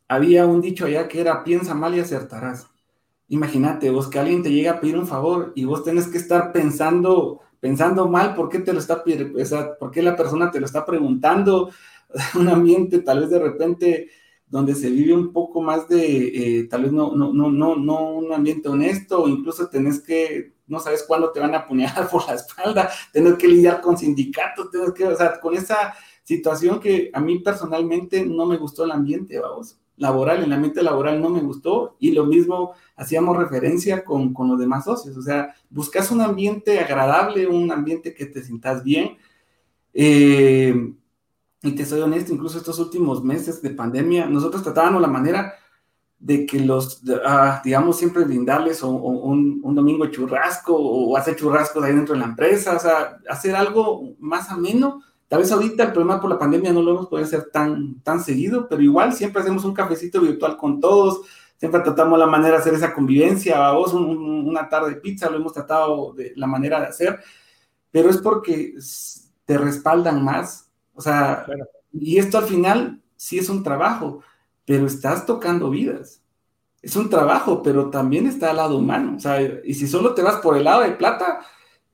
[0.07, 2.67] Había un dicho allá que era, piensa mal y acertarás.
[3.27, 6.51] Imagínate, vos que alguien te llega a pedir un favor y vos tenés que estar
[6.51, 9.03] pensando, pensando mal, ¿por qué te lo está
[9.79, 11.69] ¿por qué la persona te lo está preguntando?
[12.35, 14.09] Un ambiente tal vez de repente
[14.49, 18.09] donde se vive un poco más de, eh, tal vez no, no, no, no, no
[18.09, 22.27] un ambiente honesto, o incluso tenés que, no sabes cuándo te van a apuñalar por
[22.27, 27.11] la espalda, tener que lidiar con sindicatos, tener que, o sea, con esa situación que
[27.13, 31.41] a mí personalmente no me gustó el ambiente, vamos, laboral, el ambiente laboral no me
[31.41, 36.21] gustó, y lo mismo hacíamos referencia con, con los demás socios, o sea, buscas un
[36.21, 39.17] ambiente agradable, un ambiente que te sientas bien,
[39.93, 40.93] eh,
[41.61, 45.53] y te soy honesto, incluso estos últimos meses de pandemia, nosotros tratábamos la manera
[46.19, 51.35] de que los, uh, digamos, siempre brindarles o, o un, un, domingo churrasco o hacer
[51.35, 55.01] churrascos ahí dentro de la empresa, o sea, hacer algo más ameno.
[55.29, 58.21] Tal vez ahorita el problema por la pandemia no lo hemos podido hacer tan, tan
[58.21, 61.21] seguido, pero igual siempre hacemos un cafecito virtual con todos,
[61.57, 65.29] siempre tratamos la manera de hacer esa convivencia, vos un, un, una tarde de pizza,
[65.29, 67.19] lo hemos tratado de la manera de hacer,
[67.91, 68.75] pero es porque
[69.45, 70.68] te respaldan más,
[70.99, 71.65] o sea, claro.
[71.93, 74.21] y esto al final sí es un trabajo,
[74.65, 76.21] pero estás tocando vidas.
[76.81, 79.15] Es un trabajo, pero también está al lado humano.
[79.15, 81.39] O sea, y si solo te vas por el lado de plata,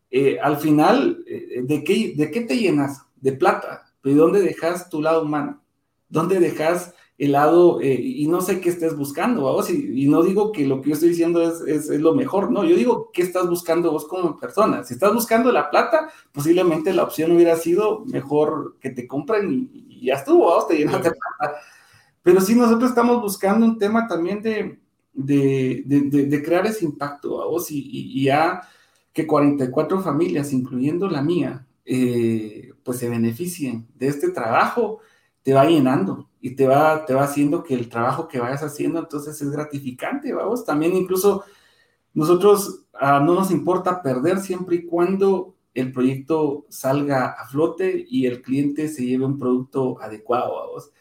[0.10, 3.04] eh, al final, eh, ¿de, qué, ¿de qué te llenas?
[3.15, 3.94] De plata.
[4.02, 5.62] pero ¿dónde dejas tu lado humano?
[6.10, 10.21] ¿Dónde dejas el lado, eh, y no sé qué estés buscando, vos, y, y, no
[10.21, 13.10] digo que lo que yo estoy diciendo es, es, es, lo mejor, no, yo digo
[13.13, 14.84] qué estás buscando vos como persona.
[14.84, 19.86] Si estás buscando la plata, posiblemente la opción hubiera sido mejor que te compren y,
[19.88, 21.58] y ya estuvo, vos, te llenas de plata.
[22.21, 24.80] Pero sí, nosotros estamos buscando un tema también de,
[25.13, 28.62] de, de, de crear ese impacto, vos, y, y, ya
[29.13, 34.99] que 44 familias, incluyendo la mía, eh, pues se beneficien de este trabajo,
[35.43, 38.99] te va llenando y te va, te va haciendo que el trabajo que vayas haciendo
[38.99, 40.63] entonces es gratificante, vamos.
[40.63, 41.43] También incluso
[42.13, 48.27] nosotros ah, no nos importa perder siempre y cuando el proyecto salga a flote y
[48.27, 50.91] el cliente se lleve un producto adecuado, vamos.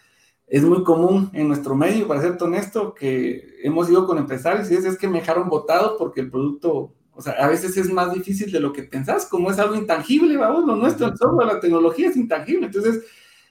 [0.47, 4.77] Es muy común en nuestro medio, para ser honesto, que hemos ido con empresarios y
[4.77, 8.15] es, es que me dejaron votado porque el producto o sea, a veces es más
[8.15, 11.61] difícil de lo que pensás, como es algo intangible, vamos, lo nuestro, el software, la
[11.61, 12.67] tecnología es intangible.
[12.67, 13.05] Entonces,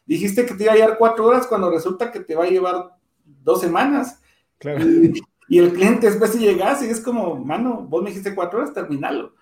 [0.06, 2.98] dijiste que te iba a llevar cuatro horas cuando resulta que te va a llevar
[3.24, 4.22] dos semanas.
[4.58, 4.86] Claro.
[4.86, 8.60] Y, y, el cliente después si llegas y es como, mano, vos me dijiste cuatro
[8.60, 9.34] horas, terminalo.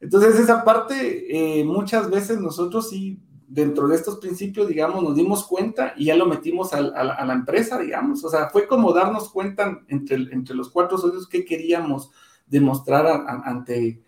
[0.00, 5.46] Entonces, esa parte, eh, muchas veces nosotros sí, dentro de estos principios, digamos, nos dimos
[5.46, 8.24] cuenta y ya lo metimos a, a, a la empresa, digamos.
[8.24, 12.10] O sea, fue como darnos cuenta entre, entre los cuatro socios que queríamos
[12.46, 13.06] demostrar
[13.44, 14.02] ante,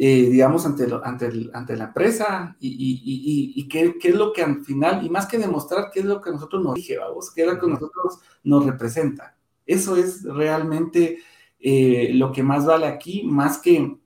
[0.00, 4.32] eh, digamos, ante, ante, ante, la empresa y, y, y, y qué, qué, es lo
[4.32, 7.32] que al final, y más que demostrar qué es lo que nosotros nos dije, vamos,
[7.34, 9.36] qué es lo que nosotros nos representa.
[9.66, 11.18] Eso es realmente
[11.58, 13.98] eh, lo que más vale aquí, más que,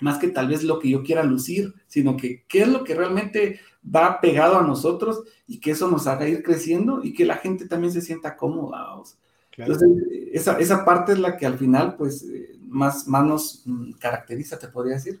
[0.00, 2.96] más que tal vez lo que yo quiera lucir, sino que qué es lo que
[2.96, 7.36] realmente va pegado a nosotros y que eso nos haga ir creciendo y que la
[7.36, 8.82] gente también se sienta cómoda.
[8.82, 9.16] Vamos.
[9.52, 9.72] Claro.
[9.72, 13.92] Entonces, esa, esa, parte es la que al final, pues, eh, más, más nos mm,
[13.92, 15.20] caracteriza, te podría decir.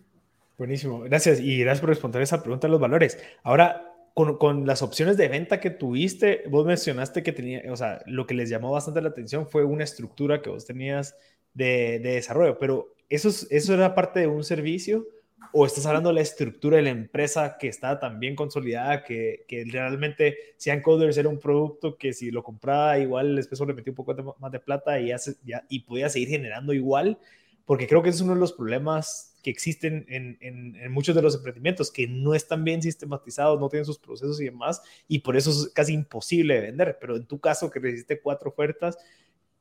[0.58, 1.40] Buenísimo, gracias.
[1.40, 3.18] Y gracias por responder esa pregunta de los valores.
[3.42, 8.02] Ahora, con, con, las opciones de venta que tuviste, vos mencionaste que tenía, o sea,
[8.06, 11.16] lo que les llamó bastante la atención fue una estructura que vos tenías
[11.54, 15.06] de, de desarrollo, pero ¿eso, ¿eso era parte de un servicio?
[15.52, 19.44] ¿O estás hablando de la estructura de la empresa que está tan bien consolidada que,
[19.48, 23.90] que realmente Sean Coders era un producto que si lo compraba igual después le metía
[23.90, 27.18] un poco más de plata y, hace, ya, y podía seguir generando igual?
[27.64, 31.22] Porque creo que es uno de los problemas que existen en, en, en, muchos de
[31.22, 35.36] los emprendimientos, que no están bien sistematizados, no tienen sus procesos y demás, y por
[35.36, 36.98] eso es casi imposible de vender.
[37.00, 38.96] Pero en tu caso, que recibiste cuatro ofertas,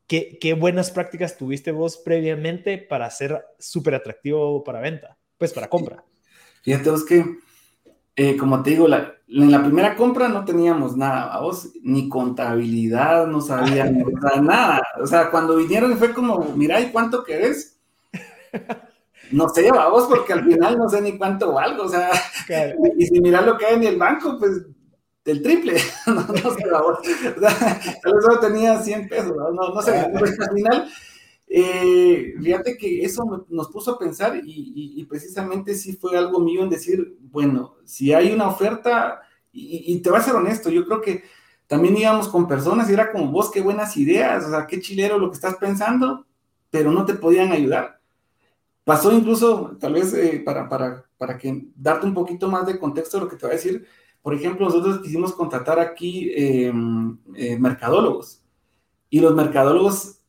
[0.07, 5.17] ¿qué, qué buenas prácticas tuviste vos previamente para ser súper atractivo para venta?
[5.37, 6.03] Pues para compra.
[6.61, 7.25] Fíjate vos que,
[8.15, 13.25] eh, como te digo, la, en la primera compra no teníamos nada, vos, ni contabilidad,
[13.25, 14.11] no sabíamos
[14.43, 14.83] nada.
[15.01, 17.80] O sea, cuando vinieron fue como, mira, ¿y cuánto querés?
[19.31, 22.11] No sé, vamos, porque al final no sé ni cuánto valgo, o sea,
[22.47, 22.75] claro.
[22.97, 24.63] y si miras lo que hay en el banco, pues
[25.23, 27.81] del triple, no, no sé, vamos, o sea,
[28.21, 30.89] solo tenía 100 pesos, no, no, no sé, al final,
[31.47, 36.39] eh, fíjate que eso nos puso a pensar y, y, y, precisamente sí fue algo
[36.39, 40.69] mío en decir, bueno, si hay una oferta, y, y te voy a ser honesto,
[40.69, 41.23] yo creo que
[41.67, 45.17] también íbamos con personas y era como, vos qué buenas ideas, o sea, qué chilero
[45.17, 46.25] lo que estás pensando,
[46.69, 48.00] pero no te podían ayudar.
[48.83, 53.17] Pasó incluso, tal vez eh, para, para, para que darte un poquito más de contexto
[53.17, 53.85] de lo que te voy a decir,
[54.21, 56.73] por ejemplo, nosotros quisimos contratar aquí eh,
[57.35, 58.41] eh, mercadólogos.
[59.09, 60.19] Y los mercadólogos,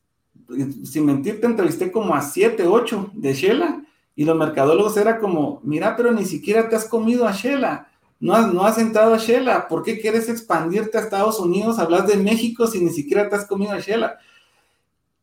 [0.83, 3.83] sin mentirte, entrevisté como a 7, 8 de Shela.
[4.15, 7.87] Y los mercadólogos era como, mira, pero ni siquiera te has comido a Shela,
[8.19, 11.79] no has, no has entrado a Shela, ¿por qué quieres expandirte a Estados Unidos?
[11.79, 14.19] Hablas de México si ni siquiera te has comido a Shela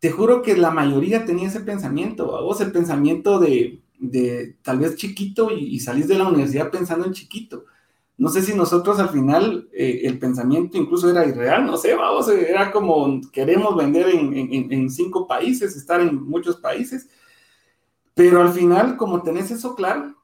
[0.00, 4.96] te juro que la mayoría tenía ese pensamiento, vos el pensamiento de, de tal vez
[4.96, 7.66] chiquito y, salís de la universidad pensando en chiquito.
[8.16, 12.28] No sé si nosotros al final eh, el pensamiento incluso era irreal, no sé, vamos,
[12.28, 17.08] era como queremos vender en, en, en, cinco países, estar en muchos países,
[18.14, 20.16] pero al final como tenés eso claro,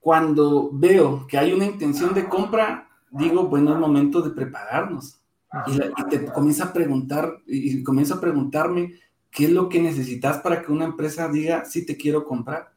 [0.00, 5.21] cuando veo que hay una intención de compra, digo, bueno, es momento de prepararnos
[5.66, 8.94] y, la, y, te comienza a preguntar, y comienzo a preguntarme
[9.30, 12.72] qué es lo que necesitas para que una empresa diga, sí te quiero comprar.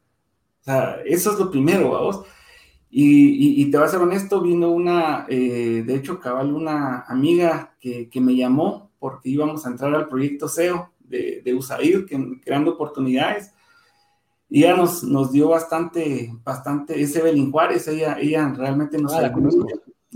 [0.60, 2.24] O sea, eso es lo primero, vamos.
[2.90, 7.00] Y, y, y te voy a ser honesto, vino una, eh, de hecho, cabal, una
[7.02, 12.06] amiga que, que, me llamó porque íbamos a entrar al proyecto SEO de, de USAID,
[12.06, 13.52] que, creando oportunidades.
[14.48, 19.32] Y ella nos, nos dio bastante, bastante, ese Belín Juárez, ella, ella realmente nos ah,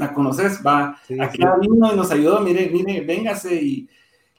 [0.00, 3.88] la conoces, va, sí, vino y nos ayudó, mire, mire, véngase y,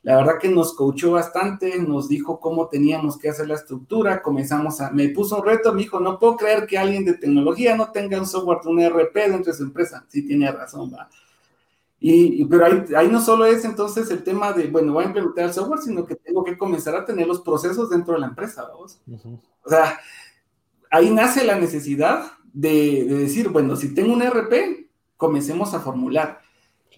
[0.03, 4.81] la verdad que nos coachó bastante, nos dijo cómo teníamos que hacer la estructura, comenzamos
[4.81, 7.91] a, me puso un reto, me dijo, no puedo creer que alguien de tecnología no
[7.91, 10.03] tenga un software, un ERP dentro de su empresa.
[10.07, 11.07] Sí, tiene razón, va.
[11.99, 15.45] Y, pero ahí, ahí, no solo es entonces el tema de, bueno, voy a implementar
[15.45, 18.63] el software, sino que tengo que comenzar a tener los procesos dentro de la empresa,
[18.67, 18.99] vamos.
[19.63, 19.99] O sea,
[20.89, 24.89] ahí nace la necesidad de, de, decir, bueno, si tengo un ERP,
[25.21, 26.39] comencemos a formular.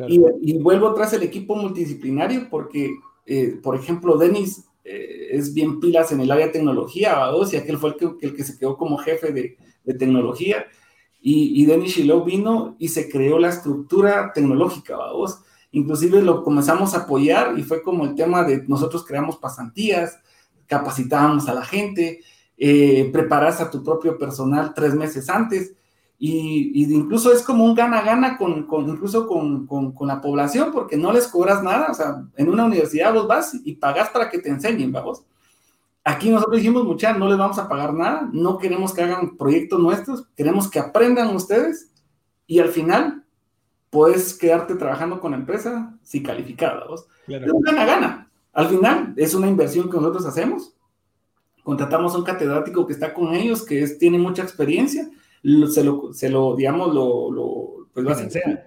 [0.07, 6.13] Y, vuelvo tras el equipo multidisciplinario porque, eh, por ejemplo, Denis eh, es bien pilas
[6.13, 7.19] en el área de tecnología,
[7.51, 10.65] y aquel fue el que, el que, se quedó como jefe de, de tecnología.
[11.21, 15.41] Y, y Denis Shiloh vino y se creó la estructura tecnológica, vos.
[15.71, 20.17] Inclusive lo comenzamos a apoyar y fue como el tema de nosotros creamos pasantías,
[20.65, 22.21] capacitábamos a la gente,
[22.57, 25.73] eh, preparas a tu propio personal tres meses antes
[26.25, 31.11] y, incluso es como un gana-gana con, con, incluso con, con, la población, porque no
[31.11, 34.47] les cobras nada, o sea, en una universidad vos vas y pagas para que te
[34.47, 35.25] enseñen, vamos.
[36.01, 39.81] Aquí nosotros dijimos, mucha, no les vamos a pagar nada, no queremos que hagan proyectos
[39.81, 41.91] nuestros, queremos que aprendan ustedes
[42.47, 43.25] y al final
[43.89, 47.05] puedes quedarte trabajando con la empresa si calificada, vos.
[47.27, 48.31] Es un gana-gana.
[48.53, 50.73] Al final es una inversión que nosotros hacemos.
[51.63, 55.09] Contratamos a un catedrático que está con ellos, que es, tiene mucha experiencia,
[55.69, 58.63] se lo, se lo digamos, lo, lo pues financian.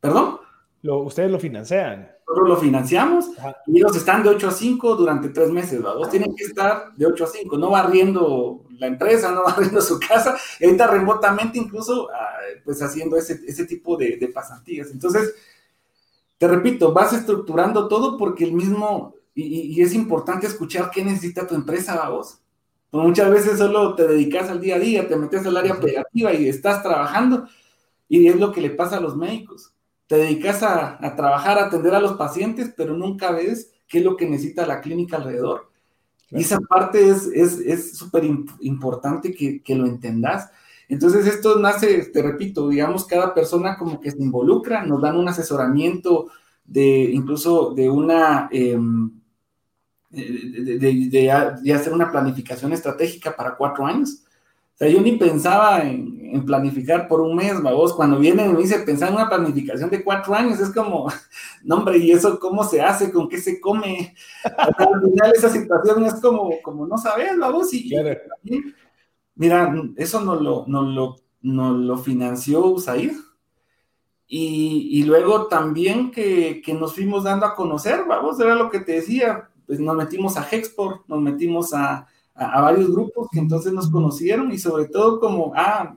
[0.00, 0.38] ¿Perdón?
[0.82, 2.10] Lo, ustedes lo financian.
[2.26, 3.30] Nosotros lo financiamos
[3.66, 6.10] y ellos están de 8 a 5 durante tres meses, ¿verdad?
[6.10, 10.36] tienen que estar de 8 a 5, no barriendo la empresa, no barriendo su casa,
[10.58, 14.90] y ahorita remotamente incluso, ah, pues haciendo ese, ese tipo de, de pasantías.
[14.90, 15.34] Entonces,
[16.36, 19.44] te repito, vas estructurando todo porque el mismo, y,
[19.76, 22.40] y, es importante escuchar qué necesita tu empresa, vos.
[23.02, 26.48] Muchas veces solo te dedicas al día a día, te metes al área operativa y
[26.48, 27.46] estás trabajando.
[28.08, 29.72] Y es lo que le pasa a los médicos.
[30.06, 34.16] Te dedicas a, trabajar, a atender a los pacientes, pero nunca ves qué es lo
[34.16, 35.70] que necesita la clínica alrededor.
[36.30, 38.30] Y esa parte es súper es,
[38.60, 40.50] importante que, que, lo entendas.
[40.88, 45.28] Entonces esto nace, te repito, digamos, cada persona como que se involucra, nos dan un
[45.28, 46.28] asesoramiento
[46.64, 48.48] de incluso de una...
[48.50, 49.10] Em,
[50.16, 54.22] de, hacer una planificación estratégica para cuatro años.
[54.74, 58.60] O sea, yo ni pensaba en, planificar por un mes, vos, cuando vienen y me
[58.60, 61.10] dicen pensar en una planificación de cuatro años, es como,
[61.64, 63.10] no hombre, ¿y eso cómo se hace?
[63.10, 64.14] ¿Con qué se come?
[64.44, 67.90] al final esa situación es como, como no sabes, vos, y,
[69.34, 73.12] mira, eso no lo, no lo, no lo financió USAID.
[74.28, 78.80] Y, y, luego también que, que, nos fuimos dando a conocer, vamos, era lo que
[78.80, 83.90] te decía, pues nos metimos a Hexport, nos metimos a, varios grupos que entonces nos
[83.90, 85.96] conocieron y sobre todo como, ah,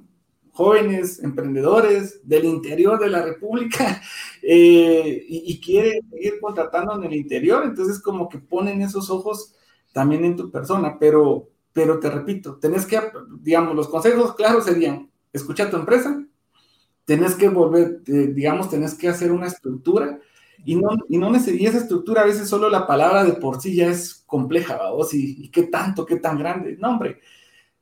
[0.52, 4.02] jóvenes emprendedores del interior de la República
[4.44, 9.54] eh, y, quieren seguir contratando en el interior, entonces como que ponen esos ojos
[9.94, 13.00] también en tu persona, pero, pero te repito, tenés que,
[13.40, 16.26] digamos, los consejos claros serían, escucha tu empresa,
[17.06, 20.20] tenés que volver, eh, digamos, tenés que hacer una estructura
[20.66, 23.76] y no, y no y esa estructura, a veces solo la palabra de por sí
[23.76, 26.78] ya es compleja, vos, y, y qué tanto, qué tan grande.
[26.80, 27.20] No, hombre,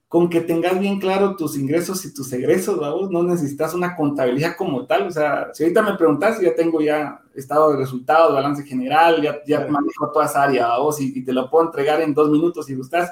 [0.08, 4.56] con que tengas bien claro tus ingresos y tus egresos, vos, no necesitas una contabilidad
[4.58, 5.08] como tal.
[5.08, 9.42] O sea, si ahorita me preguntas, ya tengo ya estado de resultados, balance general, ya,
[9.46, 12.66] ya manejo toda esa área, vos, y, y, te lo puedo entregar en dos minutos
[12.66, 13.12] si gustas.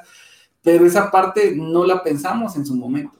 [0.61, 3.19] Pero esa parte no la pensamos en su momento.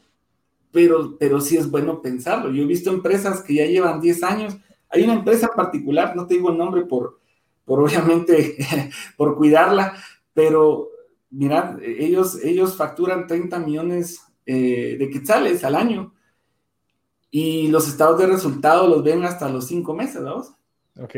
[0.72, 2.52] Pero, pero sí es bueno pensarlo.
[2.52, 4.58] Yo he visto empresas que ya llevan 10 años
[4.96, 7.20] hay una empresa particular, no te digo el nombre por,
[7.66, 8.58] por obviamente,
[9.18, 9.94] por cuidarla,
[10.34, 10.90] pero
[11.30, 16.14] mirad, ellos, ellos facturan 30 millones eh, de quetzales al año
[17.30, 20.54] y los estados de resultado los ven hasta los cinco meses, ¿vamos?
[20.98, 21.16] Ok.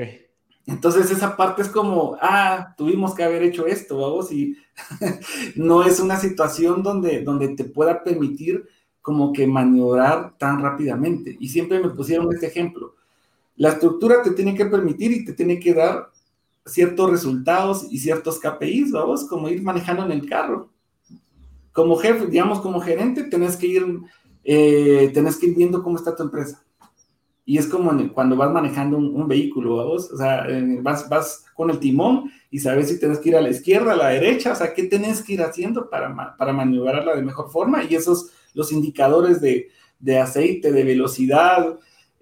[0.66, 4.58] Entonces esa parte es como, ah, tuvimos que haber hecho esto, vamos, y
[5.56, 8.68] no es una situación donde, donde te pueda permitir
[9.02, 11.38] como que maniobrar tan rápidamente.
[11.40, 12.97] Y siempre me pusieron este ejemplo.
[13.58, 16.10] La estructura te tiene que permitir y te tiene que dar
[16.66, 20.70] ciertos resultados y ciertos KPIs, vamos, como ir manejando en el carro.
[21.72, 24.00] Como jefe, digamos, como gerente, tenés que ir,
[24.44, 26.64] eh, tenés que ir viendo cómo está tu empresa.
[27.46, 30.18] Y es como cuando vas manejando un, vehículo, vamos, o
[30.82, 33.96] vas, vas con el timón y sabes si tenés que ir a la izquierda, a
[33.96, 37.86] la derecha, o sea, qué tenés que ir haciendo para, para maniobrarla de mejor forma.
[37.86, 41.80] Y esos, los indicadores de, de aceite, de velocidad,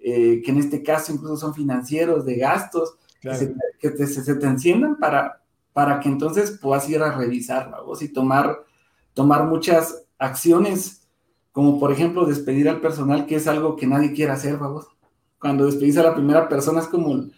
[0.07, 5.41] eh, que en este caso incluso son financieros, de gastos, que, se, te, enciendan para,
[5.73, 8.63] para que entonces puedas ir a revisar, vos, y tomar,
[9.15, 11.07] tomar muchas acciones,
[11.51, 14.85] como por ejemplo despedir al personal, que es algo que nadie quiere hacer, vamos.
[15.39, 17.31] Cuando despedís a la primera persona es como,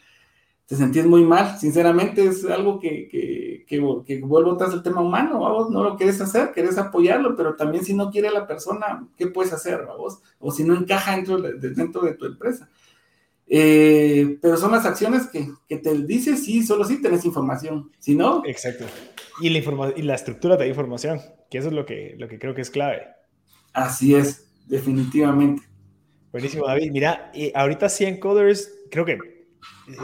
[0.68, 1.57] te sentís muy mal.
[1.57, 5.95] Sinceramente, es algo que, que, que, que vuelvo atrás el tema humano, vos no lo
[5.95, 10.20] quieres hacer, quieres apoyarlo, pero también si no quiere la persona, ¿qué puedes hacer, vos?
[10.39, 12.70] O si no encaja dentro de, dentro de tu empresa.
[13.49, 17.89] Eh, pero son las acciones que, que te dices sí, solo si sí tenés información,
[17.97, 18.43] si no...
[18.45, 18.84] Exacto.
[19.39, 22.53] Y la, y la estructura de información, que eso es lo que, lo que creo
[22.53, 23.03] que es clave.
[23.72, 25.63] Así es, definitivamente.
[26.34, 26.91] Buenísimo, David.
[26.91, 29.37] Mira, ahorita 100 Coders, creo que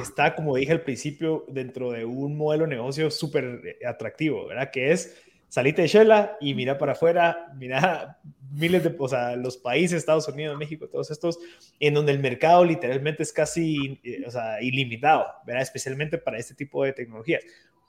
[0.02, 4.72] está, como dije al principio, dentro de un modelo de negocio súper atractivo, ¿verdad?
[4.72, 5.22] Que es
[5.54, 8.20] salite de Shela y mira para afuera, mira
[8.52, 11.38] miles de, o sea, los países, Estados Unidos, México, todos estos,
[11.80, 15.62] en donde el mercado literalmente es casi, eh, o sea, ilimitado, ¿verdad?
[15.62, 17.44] Especialmente para este tipo de tecnologías.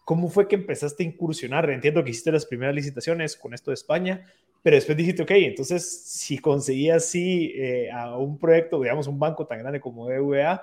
[0.04, 1.70] ¿Cómo fue que empezaste a incursionar?
[1.70, 4.26] Entiendo que hiciste las primeras licitaciones con esto de España,
[4.62, 9.46] pero después dijiste, ok, entonces si conseguías sí eh, a un proyecto, digamos, un banco
[9.46, 10.62] tan grande como BVA,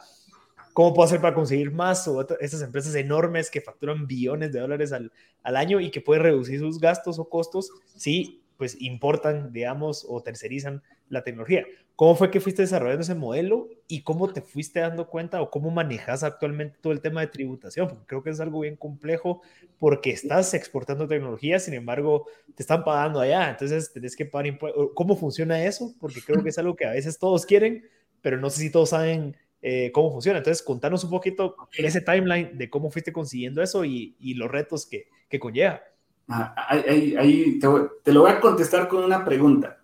[0.74, 2.08] ¿cómo puedo hacer para conseguir más?
[2.08, 5.12] O esas empresas enormes que facturan billones de dólares al,
[5.44, 10.22] al año y que pueden reducir sus gastos o costos si pues importan, digamos, o
[10.22, 11.66] tercerizan la tecnología.
[11.96, 15.70] ¿Cómo fue que fuiste desarrollando ese modelo y cómo te fuiste dando cuenta o cómo
[15.72, 17.88] manejas actualmente todo el tema de tributación?
[17.88, 19.42] Porque creo que es algo bien complejo
[19.80, 24.90] porque estás exportando tecnología, sin embargo, te están pagando allá, entonces tenés que pagar impuestos.
[24.94, 25.94] ¿Cómo funciona eso?
[26.00, 27.84] Porque creo que es algo que a veces todos quieren,
[28.22, 30.40] pero no sé si todos saben eh, cómo funciona.
[30.40, 34.86] Entonces, contanos un poquito ese timeline de cómo fuiste consiguiendo eso y, y los retos
[34.86, 35.82] que, que conlleva.
[36.28, 39.82] Ahí, te, lo voy a contestar con una pregunta.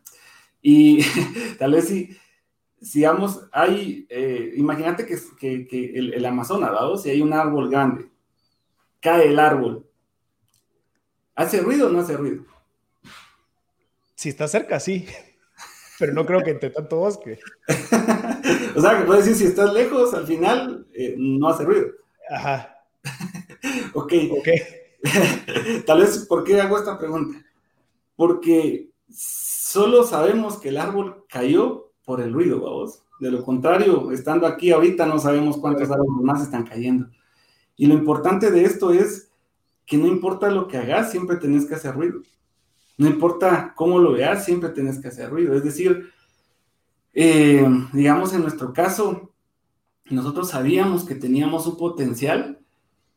[0.62, 1.02] Y
[1.60, 2.18] tal vez si,
[2.82, 6.96] si vamos, hay, eh, imagínate que, que, que el, el, Amazonas, ¿verdad?
[6.96, 8.10] Si hay un árbol grande,
[9.00, 9.86] cae el árbol,
[11.36, 12.46] ¿hace ruido o no hace ruido?
[14.16, 15.06] Si está cerca, sí.
[16.00, 17.40] Pero no creo que entre tanto bosque.
[18.76, 21.88] o sea, que puedes decir, si estás lejos, al final eh, no hace ruido.
[22.30, 22.78] Ajá.
[23.94, 24.14] ok.
[24.32, 24.48] Ok.
[25.86, 27.44] Tal vez, ¿por qué hago esta pregunta?
[28.16, 33.04] Porque solo sabemos que el árbol cayó por el ruido, vamos.
[33.20, 37.10] De lo contrario, estando aquí ahorita no sabemos cuántos árboles más están cayendo.
[37.76, 39.32] Y lo importante de esto es
[39.86, 42.22] que no importa lo que hagas, siempre tenés que hacer ruido.
[42.98, 45.56] No importa cómo lo veas, siempre tenés que hacer ruido.
[45.56, 46.10] Es decir,
[47.14, 49.32] eh, digamos en nuestro caso,
[50.10, 52.60] nosotros sabíamos que teníamos un potencial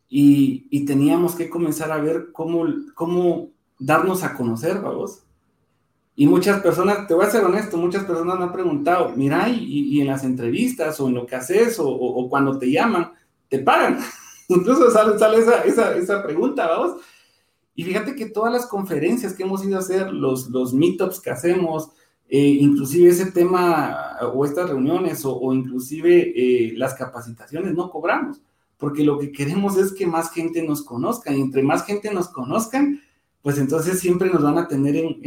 [0.09, 5.23] y, teníamos que comenzar a ver cómo, cómo darnos a conocer, vamos.
[6.17, 10.01] Y muchas personas, te voy a ser honesto, muchas personas me han preguntado, mira, y,
[10.01, 13.13] en las entrevistas o en lo que haces o, o, cuando te llaman,
[13.49, 14.01] te pagan.
[14.49, 17.01] Incluso sale, sale esa, esa, esa, pregunta, vamos.
[17.75, 21.31] Y fíjate que todas las conferencias que hemos ido a hacer, los, los meetups que
[21.31, 21.91] hacemos,
[22.29, 28.41] eh, inclusive ese tema o estas reuniones o, o inclusive eh, las capacitaciones, no cobramos
[28.81, 32.29] porque lo que queremos es que más gente nos conozca y entre más gente nos
[32.29, 33.01] conozcan,
[33.43, 35.21] pues entonces siempre nos van a tener en,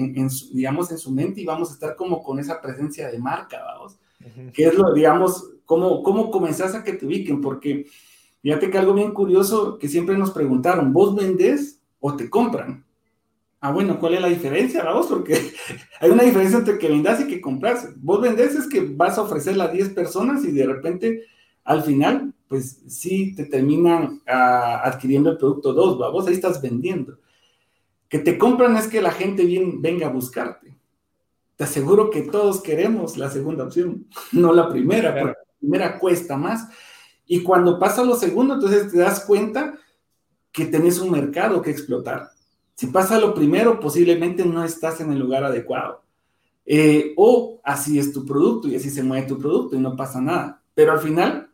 [0.52, 3.96] digamos, en su mente y vamos a estar como con esa presencia de marca, vamos.
[4.54, 7.86] Que es lo, digamos, cómo, cómo comenzás a que te ubiquen, porque
[8.42, 12.84] fíjate que algo bien curioso que siempre nos preguntaron, ¿vos vendés o te compran?
[13.62, 15.08] Ah, bueno, ¿cuál es la diferencia, vamos?
[15.08, 15.36] Porque
[16.02, 17.88] hay una diferencia entre que vendas y que compras.
[17.96, 21.24] Vos vendés es que vas a ofrecerla a 10 personas y de repente
[21.64, 27.20] al final, pues sí te terminan ah, adquiriendo el producto dos, vos ahí estás vendiendo.
[28.10, 30.78] Que te compran es que la gente bien, venga a buscarte.
[31.56, 36.36] Te aseguro que todos queremos la segunda opción, no la primera, porque la primera cuesta
[36.36, 36.68] más.
[37.26, 39.80] Y cuando pasa lo segundo, entonces te das cuenta
[40.54, 42.30] que tenés un mercado que explotar.
[42.76, 46.04] Si pasa lo primero, posiblemente no estás en el lugar adecuado.
[46.66, 50.22] Eh, o así es tu producto y así se mueve tu producto y no pasa
[50.22, 50.62] nada.
[50.74, 51.50] Pero al final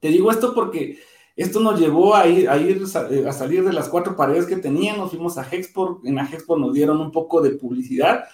[0.00, 0.98] te digo esto porque
[1.36, 2.82] esto nos llevó a ir, a ir
[3.26, 6.72] a salir de las cuatro paredes que teníamos, fuimos a Hexport, en la Hexport nos
[6.72, 8.24] dieron un poco de publicidad.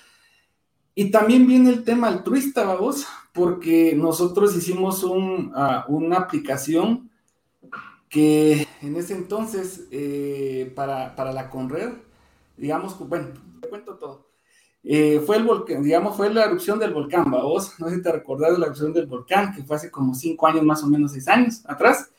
[0.95, 7.10] Y también viene el tema altruista, vamos, porque nosotros hicimos un, uh, una aplicación
[8.11, 11.93] que en ese entonces, eh, para, para, la Conred,
[12.57, 13.29] digamos, bueno,
[13.63, 14.29] te cuento todo.
[14.83, 18.11] Eh, fue el volcán, digamos, fue la erupción del volcán, vos, no sé si te
[18.11, 21.13] recordás de la erupción del volcán, que fue hace como cinco años, más o menos
[21.13, 22.11] seis años atrás,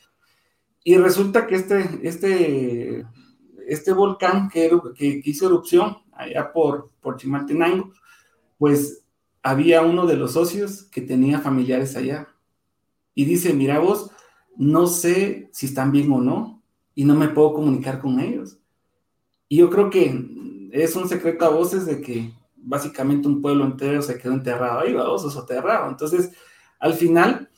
[0.82, 3.06] y resulta que este, este,
[3.66, 7.92] este volcán que, que, hizo erupción allá por, por Chimaltenango,
[8.58, 9.04] pues
[9.42, 12.28] había uno de los socios que tenía familiares allá,
[13.14, 14.10] y dice, mira vos,
[14.56, 16.62] no sé si están bien o no,
[16.94, 18.58] y no me puedo comunicar con ellos.
[19.48, 24.02] Y yo creo que es un secreto a voces de que básicamente un pueblo entero
[24.02, 25.88] se quedó enterrado ahí, vamos, o soterrado.
[25.88, 26.32] Entonces,
[26.78, 27.48] al final,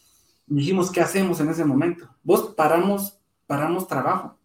[0.47, 2.09] dijimos, ¿qué hacemos en ese momento?
[2.23, 4.39] Vos paramos paramos trabajo.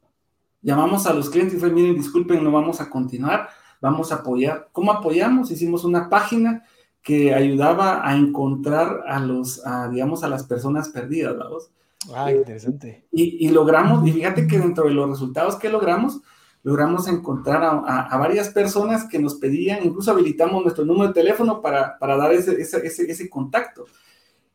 [0.62, 4.70] Llamamos a los clientes y fue, miren, disculpen, no vamos a continuar, vamos a apoyar.
[4.72, 5.52] ¿Cómo apoyamos?
[5.52, 6.64] Hicimos una página
[7.02, 11.72] que ayudaba a encontrar a los, digamos, a las personas perdidas, ¿vamos?
[12.14, 13.06] Ah, interesante.
[13.12, 16.22] Y, y, logramos, y fíjate que dentro de los resultados que logramos,
[16.64, 21.98] logramos encontrar a, varias personas que nos pedían, incluso habilitamos nuestro número de teléfono para,
[22.00, 23.86] para dar ese, ese, ese, ese, contacto.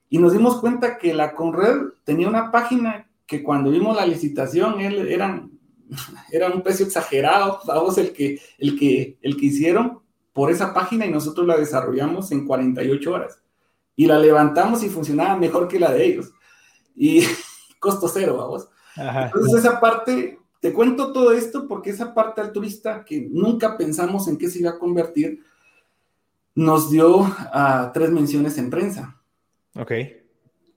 [0.09, 4.81] Y nos dimos cuenta que la Conred tenía una página que cuando vimos la licitación
[4.81, 5.51] él, eran,
[6.33, 10.01] era un precio exagerado, vamos, el que, el, que, el que hicieron
[10.33, 13.39] por esa página y nosotros la desarrollamos en 48 horas.
[13.97, 16.33] Y la levantamos y funcionaba mejor que la de ellos.
[16.95, 17.23] Y
[17.79, 18.69] costo cero, vamos.
[18.97, 24.39] Entonces esa parte te cuento todo esto porque esa parte altruista que nunca pensamos en
[24.39, 25.45] qué se iba a convertir,
[26.55, 29.21] nos dio uh, tres menciones en prensa.
[29.75, 29.93] Ok.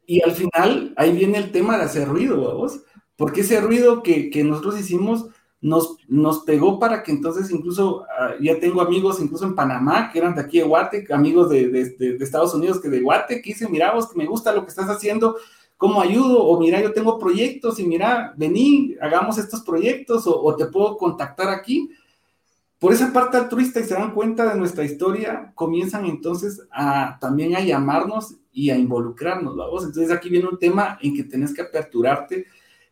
[0.06, 2.82] Y al final, ahí viene el tema de hacer ruido, vamos,
[3.16, 5.28] porque ese ruido que, que nosotros hicimos
[5.60, 10.20] nos, nos, pegó para que entonces incluso, uh, ya tengo amigos incluso en Panamá, que
[10.20, 13.52] eran de aquí de Guate, amigos de, de, de, Estados Unidos que de Guate, que
[13.52, 15.38] dicen, mira vos, que me gusta lo que estás haciendo,
[15.78, 16.44] ¿cómo ayudo?
[16.44, 21.50] O mira, yo tengo proyectos y mira, vení, hagamos estos proyectos o, te puedo contactar
[21.50, 21.90] aquí.
[22.80, 27.56] Por esa parte altruista y se dan cuenta de nuestra historia, comienzan entonces a también
[27.56, 29.84] a llamarnos y a involucrarnos, vamos.
[29.84, 32.46] Entonces aquí viene un tema en que tenés que aperturarte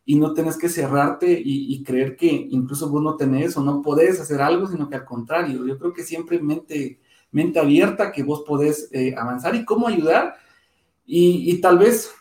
[0.04, 4.20] y no tenés que cerrarte y, creer que incluso vos no tenés o no podés
[4.20, 7.00] hacer algo, sino que al contrario, yo creo que siempre mente,
[7.32, 10.34] mente abierta que vos podés eh, avanzar y cómo ayudar.
[11.04, 12.12] Y, y tal vez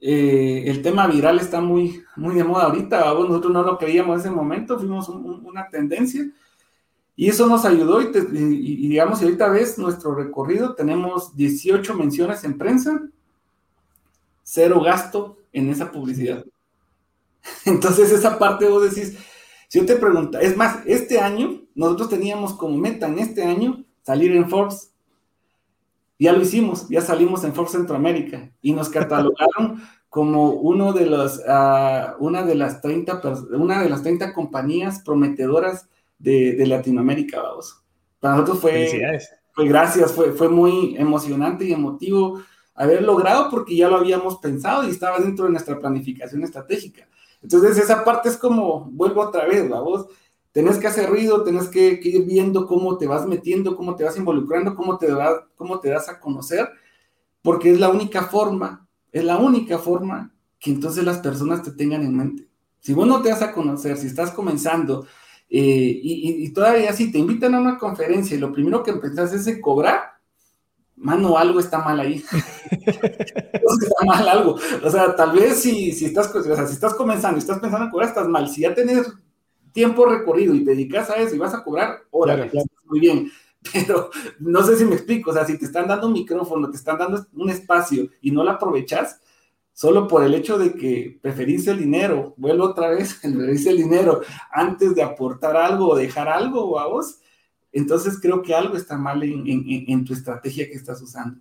[0.00, 4.20] eh, el tema viral está muy, muy de moda ahorita, nosotros no lo creíamos en
[4.20, 6.26] ese momento, fuimos una tendencia
[7.16, 8.06] y eso nos ayudó y,
[8.88, 12.98] digamos, y ahorita ves nuestro recorrido, tenemos 18 menciones en prensa,
[14.42, 16.46] cero gasto en esa publicidad.
[17.66, 19.18] Entonces esa parte vos decís,
[19.68, 23.84] si yo te pregunto, es más, este año nosotros teníamos como meta en este año
[24.02, 24.89] salir en Forbes
[26.20, 31.38] ya lo hicimos, ya salimos en Forbes Centroamérica y nos catalogaron como uno de los,
[31.38, 37.82] uh, una, de las 30, una de las 30 compañías prometedoras de, de Latinoamérica, vamos.
[38.18, 39.18] Para nosotros fue,
[39.52, 42.42] fue gracias, fue, fue muy emocionante y emotivo
[42.74, 47.08] haber logrado porque ya lo habíamos pensado y estaba dentro de nuestra planificación estratégica.
[47.42, 50.06] Entonces esa parte es como, vuelvo otra vez, vamos,
[50.52, 54.16] tenés que hacer ruido, tenés que, ir viendo cómo te vas metiendo, cómo te vas
[54.16, 56.68] involucrando, cómo te, va, cómo te das a conocer,
[57.42, 62.02] porque es la única forma, es la única forma que entonces las personas te tengan
[62.02, 62.48] en mente.
[62.80, 65.06] Si vos no te das a conocer, si estás comenzando
[65.48, 69.60] eh, y, todavía si te invitan a una conferencia y lo primero que empezás es
[69.60, 70.12] cobrar,
[70.96, 72.24] mano, algo está mal ahí.
[72.70, 74.56] está mal algo.
[74.84, 77.86] O sea, tal vez si, si, estás, o sea, si estás comenzando y estás pensando
[77.86, 78.48] en cobrar, estás mal.
[78.48, 79.12] Si ya tenés
[79.72, 82.50] tiempo recorrido y te dedicas a eso y vas a cobrar, órale,
[82.86, 83.30] muy bien.
[83.72, 86.76] Pero no sé si me explico, o sea, si te están dando un micrófono, te
[86.76, 89.20] están dando un espacio y no lo aprovechas,
[89.72, 94.22] solo por el hecho de que preferís el dinero, vuelvo otra vez, preferís el dinero
[94.50, 97.20] antes de aportar algo o dejar algo a vos,
[97.72, 101.40] entonces creo que algo está mal en, tu estrategia que estás usando.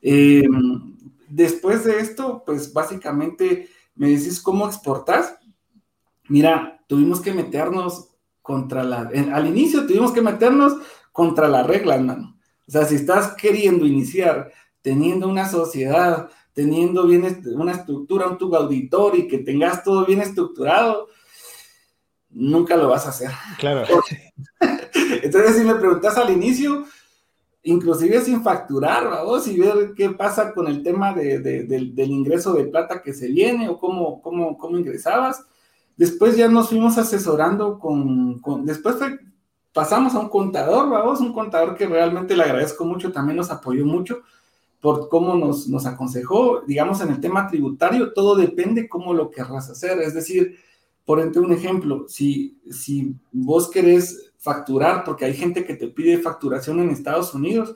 [0.00, 0.96] Em,
[1.28, 5.38] después de esto, pues básicamente me decís cómo exportar.
[6.28, 8.08] Mira, tuvimos que meternos
[8.42, 10.74] contra la, al inicio tuvimos que meternos
[11.12, 12.36] contra la regla, hermano.
[12.68, 14.52] O sea, si estás queriendo iniciar
[14.86, 20.20] teniendo una sociedad, teniendo bien una estructura, un tubo auditor y que tengas todo bien
[20.20, 21.08] estructurado,
[22.30, 23.32] nunca lo vas a hacer.
[23.58, 23.84] Claro.
[25.24, 26.84] Entonces, si me preguntas al inicio,
[27.64, 32.66] inclusive sin facturar, vamos, y ver qué pasa con el tema de, del ingreso de
[32.66, 35.44] plata que se viene o cómo, cómo, cómo ingresabas,
[35.96, 38.96] Después ya nos fuimos asesorando con, después
[39.72, 43.84] pasamos a un contador, vamos, un contador que realmente le agradezco mucho, también nos apoyó
[43.86, 44.22] mucho
[44.80, 49.70] por cómo nos, nos aconsejó, digamos, en el tema tributario, todo depende cómo lo querrás
[49.70, 50.56] hacer, es decir,
[51.06, 56.18] por ejemplo, un ejemplo, si, si vos querés facturar, porque hay gente que te pide
[56.18, 57.74] facturación en Estados Unidos,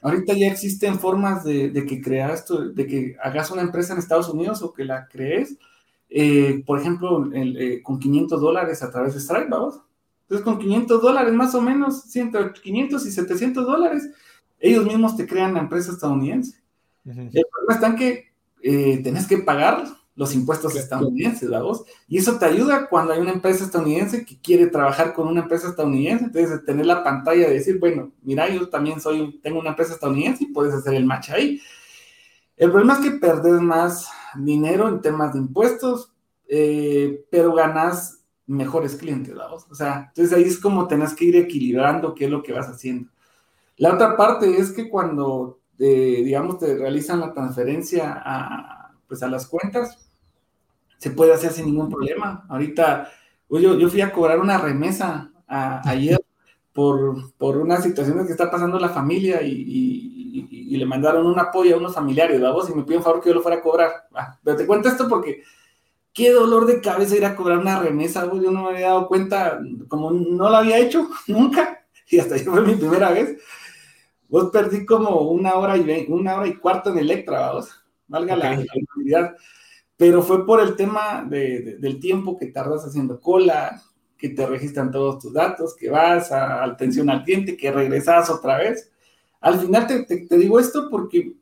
[0.00, 4.28] ahorita ya existen formas de, de que creas, de que hagas una empresa en Estados
[4.28, 5.56] Unidos o que la crees,
[6.10, 9.80] eh, por ejemplo, eh, con 500 dólares a través de Stripe, vamos.
[10.22, 14.10] Entonces, con 500 dólares más o menos, entre 500 y 700 dólares,
[14.58, 16.58] ellos mismos te crean la empresa estadounidense.
[17.04, 18.24] El problema está en que
[18.62, 19.84] eh, tenés que pagar
[20.14, 21.84] los impuestos estadounidenses, ¿vamos?
[22.08, 25.68] Y eso te ayuda cuando hay una empresa estadounidense que quiere trabajar con una empresa
[25.68, 29.94] estadounidense, entonces tener la pantalla de decir, bueno, mira, yo también soy, tengo una empresa
[29.94, 31.60] estadounidense y puedes hacer el match ahí.
[32.56, 36.12] El problema es que perdes más dinero en temas de impuestos,
[36.48, 39.66] eh, pero ganas mejores clientes, ¿vamos?
[39.70, 42.68] O sea, entonces ahí es como tenés que ir equilibrando qué es lo que vas
[42.68, 43.10] haciendo.
[43.76, 49.28] La otra parte es que cuando, eh, digamos, te realizan la transferencia a, pues a
[49.28, 50.08] las cuentas,
[50.96, 52.44] se puede hacer sin ningún problema.
[52.48, 53.10] Ahorita,
[53.46, 56.20] pues, yo, yo fui a cobrar una remesa ayer
[56.72, 60.17] por, por una situación que está pasando la familia y,
[60.76, 63.42] le mandaron un apoyo a unos familiares, vamos, y me piden favor que yo lo
[63.42, 63.90] fuera a cobrar.
[64.14, 65.42] Ah, pero te cuento esto porque
[66.12, 69.60] qué dolor de cabeza ir a cobrar una remesa, yo no me había dado cuenta,
[69.88, 73.38] como no lo había hecho nunca, y hasta yo fue mi primera vez.
[74.28, 77.70] Vos perdí como una hora y una hora y cuarto en Electra, vamos,
[78.06, 79.34] valga la, la
[79.98, 83.82] pero fue por el tema del tiempo que tardas haciendo cola,
[84.16, 88.58] que te registran todos tus datos, que vas a, atención al cliente, que regresas otra
[88.58, 88.92] vez.
[89.40, 91.36] Al final te, digo esto porque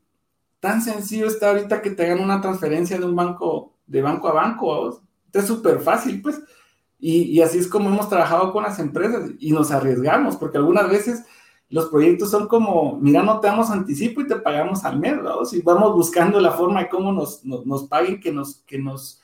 [0.61, 4.33] tan sencillo está ahorita que te hagan una transferencia de un banco, de banco a
[4.33, 6.41] banco, es súper fácil, pues.
[6.99, 10.89] Y, y, así es como hemos trabajado con las empresas y nos arriesgamos, porque algunas
[10.89, 11.25] veces
[11.69, 15.45] los proyectos son como, mira, no te damos anticipo y te pagamos al mes, ¿no?
[15.45, 19.21] Si vamos buscando la forma de cómo nos, nos, paguen, que nos, que nos,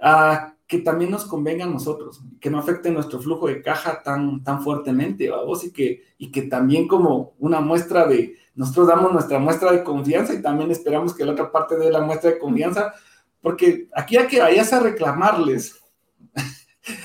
[0.00, 4.42] uh, que también nos convenga a nosotros, que no afecte nuestro flujo de caja tan,
[4.42, 9.38] tan fuertemente, vamos, y que, y que también como una muestra de, nosotros damos nuestra
[9.38, 12.92] muestra de confianza y también esperamos que la otra parte dé la muestra de confianza,
[13.40, 15.80] porque aquí hay que vayas a reclamarles.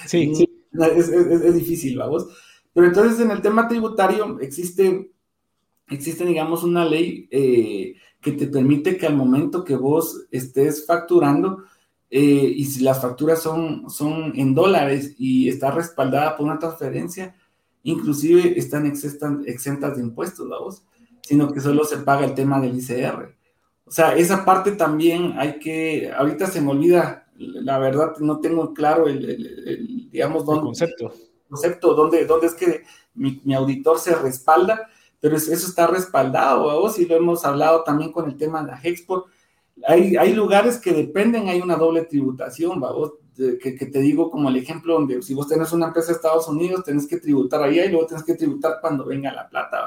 [0.07, 0.47] Sí, sí.
[0.73, 2.27] Es, es, difícil, vamos.
[2.73, 5.11] Pero entonces en el tema tributario existe,
[5.89, 11.65] existe digamos, una ley eh, que te permite que al momento que vos estés facturando,
[12.13, 17.37] eh, y si las facturas son, son en dólares y está respaldada por una transferencia,
[17.83, 20.83] inclusive están exentas, de impuestos, vos,
[21.21, 23.33] sino que solo se paga el tema del ICR.
[23.85, 28.73] O sea, esa parte también hay que, ahorita se me olvida, la verdad no tengo
[28.73, 31.13] claro el, digamos, dónde, concepto.
[31.47, 32.83] concepto, dónde, dónde es que
[33.13, 34.89] mi, auditor se respalda,
[35.21, 38.81] pero eso está respaldado, vos, y lo hemos hablado también con el tema de la
[38.81, 39.27] Hexport,
[39.87, 42.81] hay, lugares que dependen, hay una doble tributación,
[43.35, 46.83] que, te digo como el ejemplo donde si vos tenés una empresa de Estados Unidos,
[46.83, 49.81] tenés que tributar allá y luego tenés que tributar cuando venga la plata.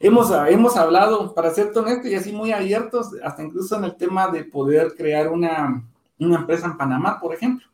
[0.00, 4.28] Hemos, hemos hablado, para ser honesto y así muy abiertos, hasta incluso en el tema
[4.28, 5.84] de poder crear una,
[6.18, 7.66] empresa en Panamá, por ejemplo.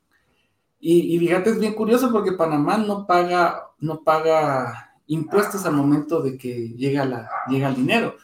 [0.80, 6.20] Y, y, fíjate, es bien curioso porque Panamá no paga, no paga impuestos al momento
[6.20, 8.16] de que llega, la, llega el dinero.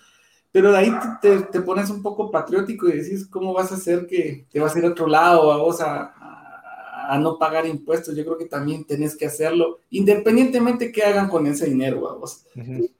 [0.52, 4.46] Pero de ahí te, pones un poco patriótico y decís, ¿cómo vas a hacer que
[4.50, 8.16] te vas a ir a otro lado, a a, a, no pagar impuestos?
[8.16, 12.46] Yo creo que también tenés que hacerlo, independientemente que hagan con ese dinero, a vos.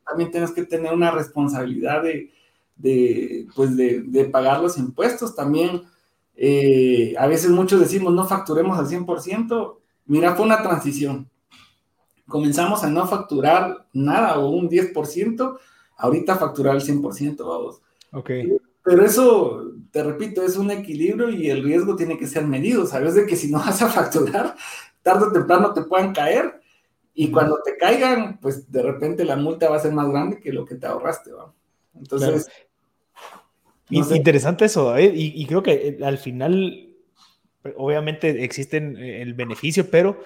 [0.07, 2.31] También tienes que tener una responsabilidad de,
[2.77, 5.35] de pues de, de, pagar los impuestos.
[5.35, 5.83] También,
[6.37, 9.77] eh, a veces muchos decimos, no facturemos al 100%.
[10.07, 11.29] Mira, fue una transición.
[12.29, 15.59] Comenzamos a no facturar nada o un 10%,
[16.01, 17.81] ahorita facturar el 100%, vamos.
[18.13, 18.31] Ok.
[18.83, 22.87] Pero eso, te repito, es un equilibrio y el riesgo tiene que ser medido.
[22.87, 24.57] Sabes de que si no vas a facturar,
[25.03, 26.61] tarde o temprano te puedan caer
[27.15, 30.53] y cuando te caigan, pues de repente la multa va a ser más grande que
[30.53, 31.53] lo que te ahorraste, ¿va?
[31.95, 32.49] Entonces...
[33.91, 35.13] Interesante eso, ¿eh?
[35.13, 36.95] y, y, creo que eh, al final,
[37.77, 40.23] obviamente existen eh, el beneficio, pero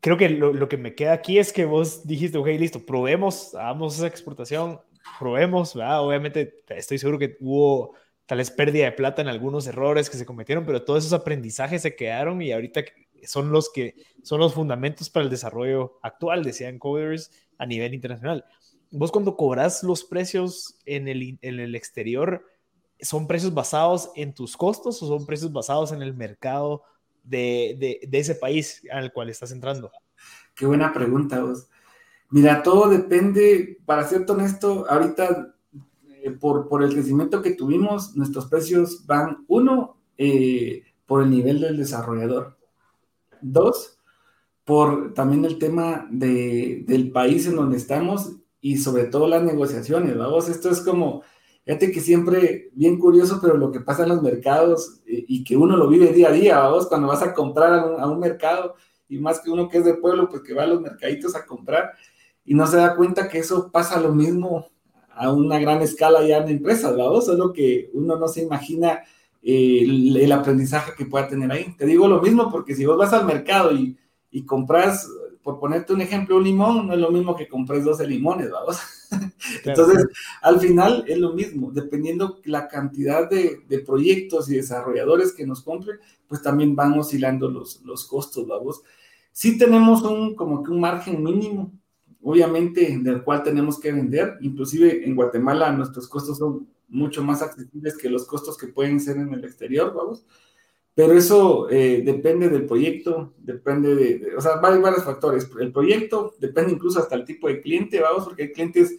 [0.00, 3.96] creo que lo, que me queda aquí es que vos dijiste, ok, listo, probemos, hagamos
[3.96, 4.80] esa exportación,
[5.18, 6.02] probemos, ¿verdad?
[6.02, 7.94] Obviamente estoy seguro que hubo
[8.26, 11.82] tal vez pérdida de plata en algunos errores que se cometieron, pero todos esos aprendizajes
[11.82, 12.84] se quedaron y ahorita
[13.24, 18.44] son los que son los fundamentos para el desarrollo actual, decían coders a nivel internacional.
[18.90, 22.44] Vos cuando cobras los precios en el, en el exterior,
[23.00, 26.84] ¿son precios basados en tus costos o son precios basados en el mercado
[27.28, 29.90] de, ese país al cual estás entrando?
[30.54, 31.68] Qué buena pregunta vos.
[32.30, 35.54] Mira, todo depende, para ser honesto, ahorita
[36.22, 41.60] eh, por, por, el crecimiento que tuvimos, nuestros precios van, uno, eh, por el nivel
[41.60, 42.58] del desarrollador.
[43.40, 43.98] Dos,
[44.64, 50.16] por también el tema de, del país en donde estamos y sobre todo las negociaciones,
[50.16, 51.22] vamos, esto es como,
[51.68, 55.54] Fíjate que siempre, bien curioso, pero lo que pasa en los mercados eh, y que
[55.54, 58.74] uno lo vive día a día, vos cuando vas a comprar a un, mercado
[59.06, 61.44] y más que uno que es de pueblo, pues que va a los mercaditos a
[61.44, 61.92] comprar
[62.42, 64.66] y no se da cuenta que eso pasa lo mismo
[65.10, 67.20] a una gran escala ya en empresas, ¿verdad?
[67.20, 69.02] Solo que uno no se imagina
[69.42, 71.76] eh, el, aprendizaje que pueda tener ahí.
[71.76, 75.06] Te digo lo mismo porque si vos vas al mercado y compras
[75.48, 78.76] por ponerte un ejemplo, un limón no es lo mismo que compres 12 limones, vamos.
[79.64, 80.06] Entonces,
[80.42, 86.00] al final es lo mismo, dependiendo la cantidad de, proyectos y desarrolladores que nos compren,
[86.26, 88.82] pues también van oscilando los, los costos, vamos.
[89.32, 91.72] Sí tenemos un, como que un margen mínimo,
[92.22, 94.36] obviamente, del cual tenemos que vender.
[94.42, 99.16] Inclusive en Guatemala nuestros costos son mucho más accesibles que los costos que pueden ser
[99.16, 100.26] en el exterior, vamos.
[100.98, 105.48] Pero eso eh, depende del proyecto, depende de, o sea, hay varios factores.
[105.60, 108.98] El proyecto depende incluso hasta el tipo de cliente, vamos, porque hay clientes,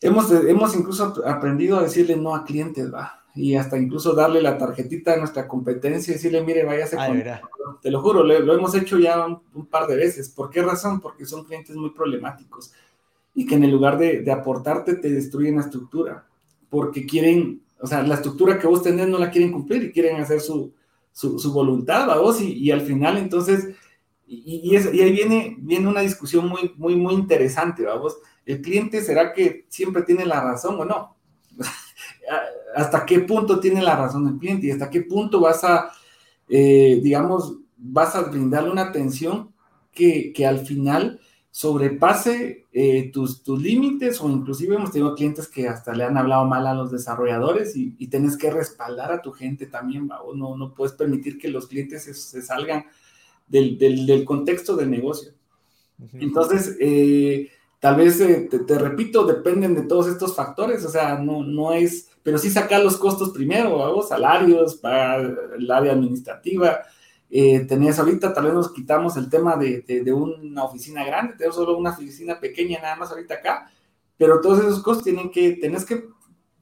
[0.00, 4.58] hemos, hemos incluso aprendido a decirle no a clientes, va, y hasta incluso darle la
[4.58, 7.22] tarjetita a nuestra competencia y decirle, mire, váyase con...
[7.80, 10.30] Te lo juro, lo, hemos hecho ya un, par de veces.
[10.30, 11.00] ¿Por qué razón?
[11.00, 12.72] Porque son clientes muy problemáticos
[13.36, 16.26] y que en el lugar de, de aportarte te destruyen la estructura,
[16.68, 20.20] porque quieren o sea, la estructura que vos tenés no la quieren cumplir y quieren
[20.20, 20.72] hacer su,
[21.12, 23.74] su, voluntad a vos y, al final entonces,
[24.24, 28.16] y, ahí viene, viene una discusión muy, muy, muy interesante, vamos.
[28.46, 31.16] ¿El cliente será que siempre tiene la razón o no?
[32.76, 35.90] ¿Hasta qué punto tiene la razón el cliente y hasta qué punto vas a,
[36.48, 39.52] eh, digamos, vas a brindarle una atención
[39.90, 41.20] que, que al final
[41.52, 46.46] sobrepase eh, tus, tus límites o inclusive hemos tenido clientes que hasta le han hablado
[46.46, 50.74] mal a los desarrolladores y, y tienes que respaldar a tu gente también, No, no
[50.74, 52.86] puedes permitir que los clientes se, salgan
[53.46, 55.32] del, del, contexto del negocio.
[56.14, 61.44] Entonces, eh, tal vez, eh, te, repito, dependen de todos estos factores, o sea, no,
[61.44, 66.80] no es, pero sí sacar los costos primero, salarios para el área administrativa,
[67.34, 71.56] eh, tenías ahorita, tal vez nos quitamos el tema de, de, una oficina grande, tenemos
[71.56, 73.72] solo una oficina pequeña nada más ahorita acá,
[74.18, 76.08] pero todos esos costos tienen que, tenés que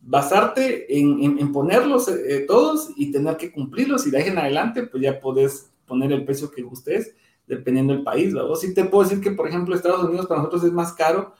[0.01, 4.85] basarte en, en, ponerlos eh, todos y tener que cumplirlos y de ahí en adelante
[4.85, 7.17] pues ya podés poner el precio que gustes
[7.49, 10.63] dependiendo del país, O sí te puedo decir que, por ejemplo, Estados Unidos para nosotros
[10.63, 11.35] es más caro,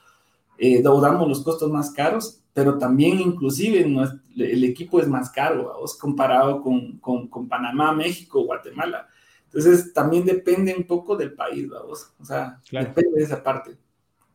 [0.57, 3.89] eh, damos los costos más caros, pero también inclusive
[4.35, 5.97] el equipo es más caro, ¿vos?
[5.97, 9.07] comparado con, con, con Panamá, México, Guatemala.
[9.53, 12.09] Entonces, también depende un poco del país, vamos.
[12.19, 13.77] O sea, depende de esa parte.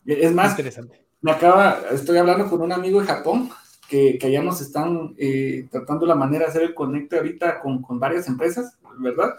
[0.05, 1.05] Es más, Interesante.
[1.23, 3.51] me acaba, estoy hablando con un amigo de Japón
[3.89, 7.81] que, que allá nos están eh, tratando la manera de hacer el conecte ahorita con,
[7.81, 9.35] con, varias empresas, ¿verdad?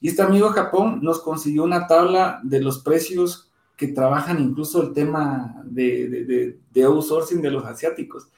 [0.00, 4.82] Y este amigo de Japón nos consiguió una tabla de los precios que trabajan incluso
[4.82, 8.28] el tema de, de, de, de outsourcing de los asiáticos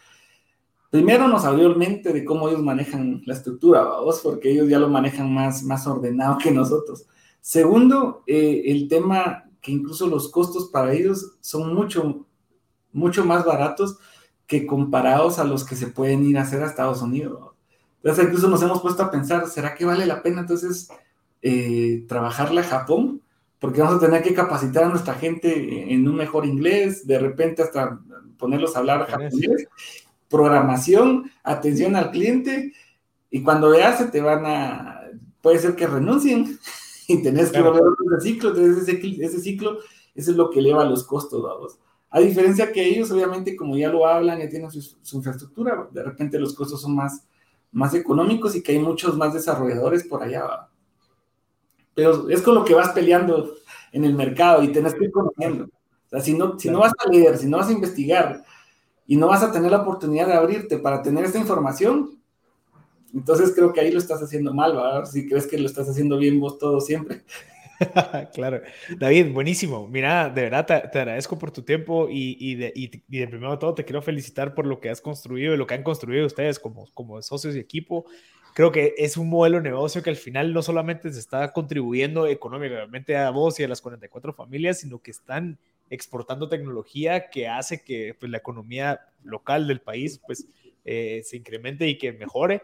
[0.91, 4.79] primero nos abrió el mente de cómo ellos manejan la estructura, vamos, porque ellos ya
[4.79, 7.07] lo manejan más, más ordenado que nosotros.
[7.41, 12.27] Segundo, eh, el tema que incluso los costos para ellos son mucho,
[12.93, 13.99] mucho más baratos
[14.47, 17.53] que comparados a los que se pueden ir a hacer a Estados Unidos.
[18.03, 20.89] Entonces, incluso nos hemos puesto a pensar, ¿será que vale la pena entonces
[21.43, 23.21] eh, trabajarle a Japón?
[23.59, 27.63] Porque vamos a tener que capacitar a nuestra gente en un mejor inglés, de repente
[27.63, 28.01] hasta
[28.39, 29.67] ponerlos a hablar japonés
[30.29, 32.73] programación, atención al cliente,
[33.31, 35.03] y cuando veas se te van a,
[35.41, 36.59] puede ser que renuncien
[37.09, 39.79] y tenés que volver a ese ciclo, entonces ese, ese, ciclo,
[40.15, 41.79] eso es lo que eleva los costos, vamos.
[42.11, 46.39] A diferencia que ellos, obviamente, como ya lo hablan, ya tienen su, infraestructura, de repente
[46.39, 47.27] los costos son más,
[47.71, 50.69] más económicos y que hay muchos más desarrolladores por allá.
[51.95, 53.57] Pero es con lo que vas peleando
[53.93, 55.65] en el mercado y tenés que ir conociendo.
[55.65, 58.43] O sea, si no, si no vas a leer, si no vas a investigar,
[59.09, 62.21] y no vas a tener la oportunidad de abrirte para tener esta información,
[63.15, 65.07] entonces creo que ahí lo estás haciendo mal, ¿verdad?
[65.07, 67.23] Si crees que lo estás haciendo bien vos todo siempre.
[68.35, 68.61] claro.
[68.99, 69.89] David, buenísimo.
[69.89, 73.75] Mira, de verdad te, agradezco por tu tiempo y, y, de, y, de, primero todo
[73.75, 76.87] te quiero felicitar por lo que has construido y lo que han construido ustedes como,
[76.93, 78.05] como socios y equipo.
[78.53, 82.27] Creo que es un modelo de negocio que al final no solamente se está contribuyendo
[82.27, 85.59] económicamente a vos y a las 44 familias, sino que están
[85.91, 90.47] exportando tecnología que hace que pues, la economía local del país pues,
[90.85, 92.63] eh, se incremente y que mejore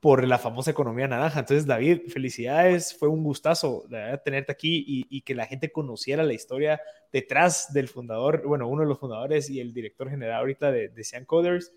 [0.00, 1.40] por la famosa economía naranja.
[1.40, 3.84] Entonces, David, felicidades, fue un gustazo
[4.24, 6.80] tenerte aquí y, que la gente conociera la historia
[7.12, 11.04] detrás del fundador, bueno, uno de los fundadores y el director general ahorita de, de
[11.04, 11.72] Sean Coders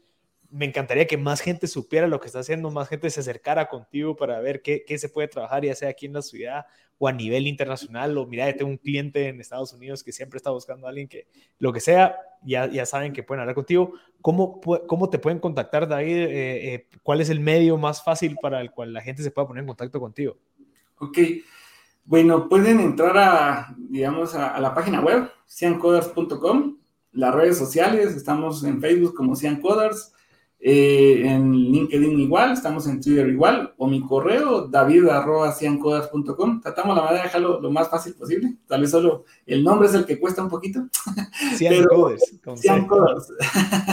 [0.56, 4.16] me encantaría que más gente supiera lo que está haciendo, más gente se acercara contigo
[4.16, 6.66] para ver qué, qué, se puede trabajar, ya sea aquí en la ciudad
[6.98, 10.52] o a nivel internacional, o mira, tengo un cliente en Estados Unidos que siempre está
[10.52, 11.28] buscando a alguien que,
[11.60, 13.96] lo que sea, ya, ya saben que pueden hablar contigo.
[14.22, 16.16] ¿Cómo, cómo te pueden contactar, David?
[16.16, 19.50] Eh, eh, ¿Cuál es el medio más fácil para el cual la gente se pueda
[19.50, 20.38] poner en contacto contigo?
[21.00, 21.18] Ok,
[22.06, 26.78] bueno, pueden entrar a, digamos, a, la página web, ciancoders.com,
[27.12, 30.15] las redes sociales, estamos en Facebook como ciancoders,
[30.68, 36.60] Eh, en LinkedIn igual, estamos en Twitter igual, o mi correo, david.ciancoders.com.
[36.60, 38.58] Tratamos la manera de dejarlo lo más fácil posible.
[38.66, 40.88] Tal vez solo el nombre es el que cuesta un poquito.
[41.58, 42.40] Ciancoders.
[42.56, 43.32] Ciancoders.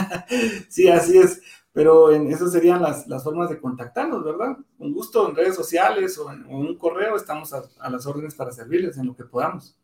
[0.67, 1.43] sí, así es.
[1.73, 4.57] Pero en, esas serían las, las, formas de contactarnos, ¿verdad?
[4.79, 8.51] Un gusto en redes sociales o en, un correo, estamos a, a las órdenes para
[8.51, 9.77] servirles en lo que podamos.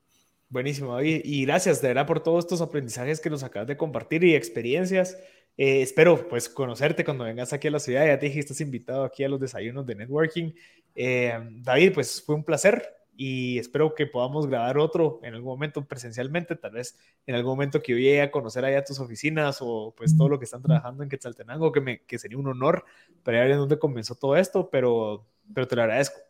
[0.47, 1.21] Buenísimo, David.
[1.23, 5.15] Y gracias de verdad por todos estos aprendizajes que nos acabas de compartir y experiencias.
[5.61, 8.05] Eh, espero pues conocerte cuando vengas aquí a la ciudad.
[8.05, 10.53] Ya te dije, estás invitado aquí a los desayunos de networking.
[10.95, 12.81] Eh, David, pues fue un placer
[13.17, 16.97] y espero que podamos grabar otro en algún momento presencialmente, tal vez
[17.27, 20.39] en algún momento que yo llegue a conocer allá tus oficinas o pues todo lo
[20.39, 22.85] que están trabajando en Quetzaltenango, que, me, que sería un honor
[23.21, 26.21] para ver en dónde comenzó todo esto, pero, pero te lo agradezco.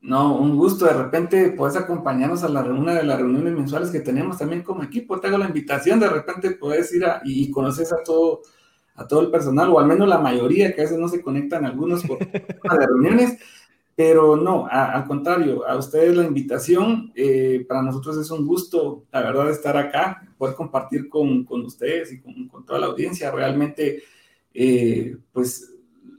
[0.00, 0.86] No, un gusto.
[0.86, 4.82] De repente puedes acompañarnos a la una de las reuniones mensuales que tenemos también como
[4.82, 5.20] equipo.
[5.20, 5.98] Te hago la invitación.
[5.98, 8.42] De repente puedes ir a, y conoces a todo,
[8.96, 11.64] a todo el personal, o al menos la mayoría, que a veces no se conectan
[11.64, 13.38] algunos por de reuniones.
[13.94, 17.12] Pero no, al contrario, a ustedes la invitación.
[17.14, 22.12] Eh, para nosotros es un gusto, la verdad, estar acá, poder compartir con, con ustedes
[22.12, 23.30] y con, con, toda la audiencia.
[23.30, 24.02] Realmente,
[24.52, 25.72] eh, pues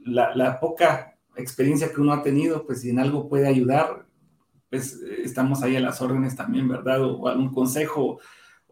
[0.04, 4.06] la, la poca experiencia que uno ha tenido, pues si en algo puede ayudar,
[4.70, 7.02] pues estamos ahí a las órdenes también, ¿verdad?
[7.02, 8.18] O, algún consejo,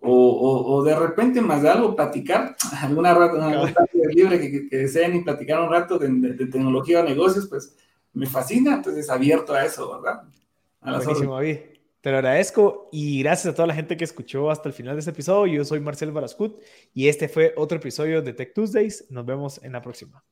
[0.06, 3.74] o, de repente más de algo, platicar, alguna rato, una
[4.12, 7.76] libre que, que, deseen y platicar un rato de, tecnología o negocios, pues
[8.12, 10.22] me fascina, entonces abierto a eso, ¿verdad?
[10.80, 14.68] A las Buenísimo, Te lo agradezco y gracias a toda la gente que escuchó hasta
[14.68, 15.54] el final de este episodio.
[15.54, 16.58] Yo soy Marcel Barascut
[16.94, 19.06] y este fue otro episodio de Tech Tuesdays.
[19.10, 20.24] Nos vemos en la próxima.